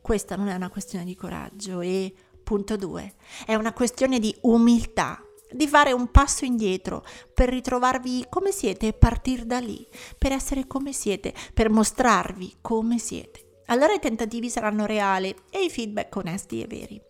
Questa 0.00 0.36
non 0.36 0.46
è 0.46 0.54
una 0.54 0.70
questione 0.70 1.04
di 1.04 1.16
coraggio 1.16 1.80
e, 1.80 2.14
punto 2.44 2.76
2, 2.76 3.14
è 3.44 3.56
una 3.56 3.72
questione 3.72 4.20
di 4.20 4.32
umiltà, 4.42 5.20
di 5.50 5.66
fare 5.66 5.90
un 5.90 6.12
passo 6.12 6.44
indietro 6.44 7.04
per 7.34 7.48
ritrovarvi 7.48 8.26
come 8.28 8.52
siete 8.52 8.86
e 8.86 8.92
partire 8.92 9.46
da 9.46 9.58
lì, 9.58 9.84
per 10.16 10.30
essere 10.30 10.68
come 10.68 10.92
siete, 10.92 11.34
per 11.52 11.70
mostrarvi 11.70 12.58
come 12.60 13.00
siete. 13.00 13.62
Allora 13.66 13.94
i 13.94 13.98
tentativi 13.98 14.48
saranno 14.48 14.86
reali 14.86 15.34
e 15.50 15.64
i 15.64 15.70
feedback 15.70 16.14
onesti 16.14 16.62
e 16.62 16.66
veri. 16.68 17.02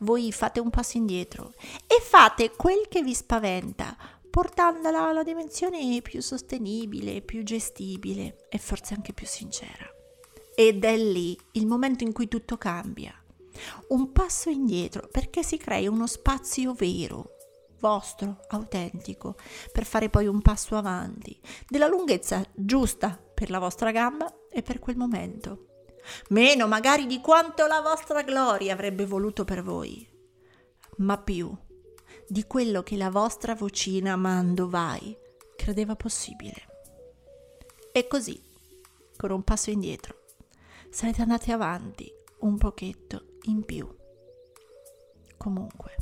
Voi 0.00 0.32
fate 0.32 0.58
un 0.58 0.70
passo 0.70 0.96
indietro 0.96 1.52
e 1.86 2.00
fate 2.02 2.50
quel 2.50 2.88
che 2.88 3.02
vi 3.02 3.14
spaventa, 3.14 3.96
portandola 4.30 5.08
alla 5.08 5.22
dimensione 5.22 6.00
più 6.02 6.20
sostenibile, 6.20 7.22
più 7.22 7.42
gestibile 7.42 8.46
e 8.48 8.58
forse 8.58 8.94
anche 8.94 9.12
più 9.12 9.26
sincera. 9.26 9.86
Ed 10.54 10.84
è 10.84 10.96
lì 10.96 11.38
il 11.52 11.66
momento 11.66 12.04
in 12.04 12.12
cui 12.12 12.28
tutto 12.28 12.56
cambia. 12.56 13.12
Un 13.88 14.12
passo 14.12 14.50
indietro 14.50 15.08
perché 15.10 15.42
si 15.42 15.56
crei 15.56 15.86
uno 15.86 16.06
spazio 16.06 16.72
vero, 16.74 17.36
vostro, 17.80 18.40
autentico, 18.48 19.36
per 19.72 19.84
fare 19.84 20.08
poi 20.08 20.26
un 20.26 20.42
passo 20.42 20.76
avanti, 20.76 21.38
della 21.68 21.86
lunghezza 21.86 22.44
giusta 22.54 23.18
per 23.34 23.50
la 23.50 23.58
vostra 23.58 23.90
gamba 23.90 24.32
e 24.50 24.62
per 24.62 24.78
quel 24.78 24.96
momento. 24.96 25.66
Meno 26.28 26.66
magari 26.66 27.06
di 27.06 27.20
quanto 27.20 27.66
la 27.66 27.80
vostra 27.80 28.22
gloria 28.22 28.72
avrebbe 28.72 29.06
voluto 29.06 29.44
per 29.44 29.62
voi, 29.62 30.08
ma 30.98 31.18
più 31.18 31.54
di 32.28 32.44
quello 32.44 32.82
che 32.82 32.96
la 32.96 33.10
vostra 33.10 33.54
vocina 33.54 34.16
Mando 34.16 34.68
Vai 34.68 35.16
credeva 35.56 35.96
possibile. 35.96 36.74
E 37.92 38.06
così, 38.06 38.40
con 39.16 39.30
un 39.30 39.42
passo 39.42 39.70
indietro, 39.70 40.24
sarete 40.90 41.22
andati 41.22 41.52
avanti 41.52 42.12
un 42.40 42.58
pochetto 42.58 43.38
in 43.44 43.64
più. 43.64 43.88
Comunque. 45.36 45.96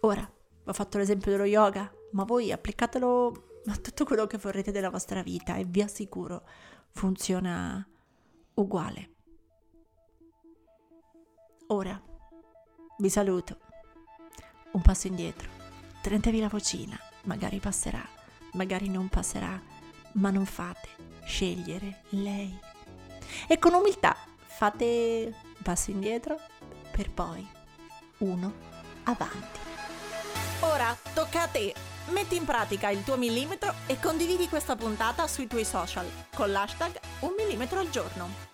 Ora, 0.00 0.30
ho 0.66 0.72
fatto 0.72 0.98
l'esempio 0.98 1.30
dello 1.30 1.44
yoga, 1.44 1.90
ma 2.12 2.24
voi 2.24 2.52
applicatelo 2.52 3.60
a 3.66 3.76
tutto 3.76 4.04
quello 4.04 4.26
che 4.26 4.38
vorrete 4.38 4.72
della 4.72 4.90
vostra 4.90 5.22
vita 5.22 5.56
e 5.56 5.64
vi 5.64 5.82
assicuro 5.82 6.46
funziona 6.90 7.86
uguale. 8.54 9.12
Ora, 11.68 12.00
vi 12.98 13.10
saluto. 13.10 13.58
Un 14.72 14.82
passo 14.82 15.06
indietro. 15.06 15.48
Tenetevi 16.00 16.40
la 16.40 16.48
vocina. 16.48 16.98
Magari 17.22 17.58
passerà, 17.58 18.06
magari 18.52 18.88
non 18.88 19.08
passerà, 19.08 19.60
ma 20.12 20.30
non 20.30 20.44
fate 20.44 20.88
scegliere 21.24 22.02
lei. 22.10 22.56
E 23.48 23.58
con 23.58 23.74
umiltà 23.74 24.16
fate 24.46 25.34
un 25.42 25.62
passo 25.62 25.90
indietro 25.90 26.38
per 26.90 27.10
poi 27.10 27.46
uno 28.18 28.52
avanti. 29.04 29.60
Ora 30.60 30.96
tocca 31.14 31.42
a 31.42 31.48
te. 31.48 31.74
Metti 32.10 32.36
in 32.36 32.44
pratica 32.44 32.90
il 32.90 33.02
tuo 33.02 33.16
millimetro 33.16 33.72
e 33.86 33.98
condividi 33.98 34.46
questa 34.48 34.76
puntata 34.76 35.26
sui 35.26 35.46
tuoi 35.46 35.64
social 35.64 36.06
con 36.34 36.52
l'hashtag 36.52 37.00
un 37.20 37.32
millimetro 37.34 37.80
al 37.80 37.88
giorno 37.88 38.53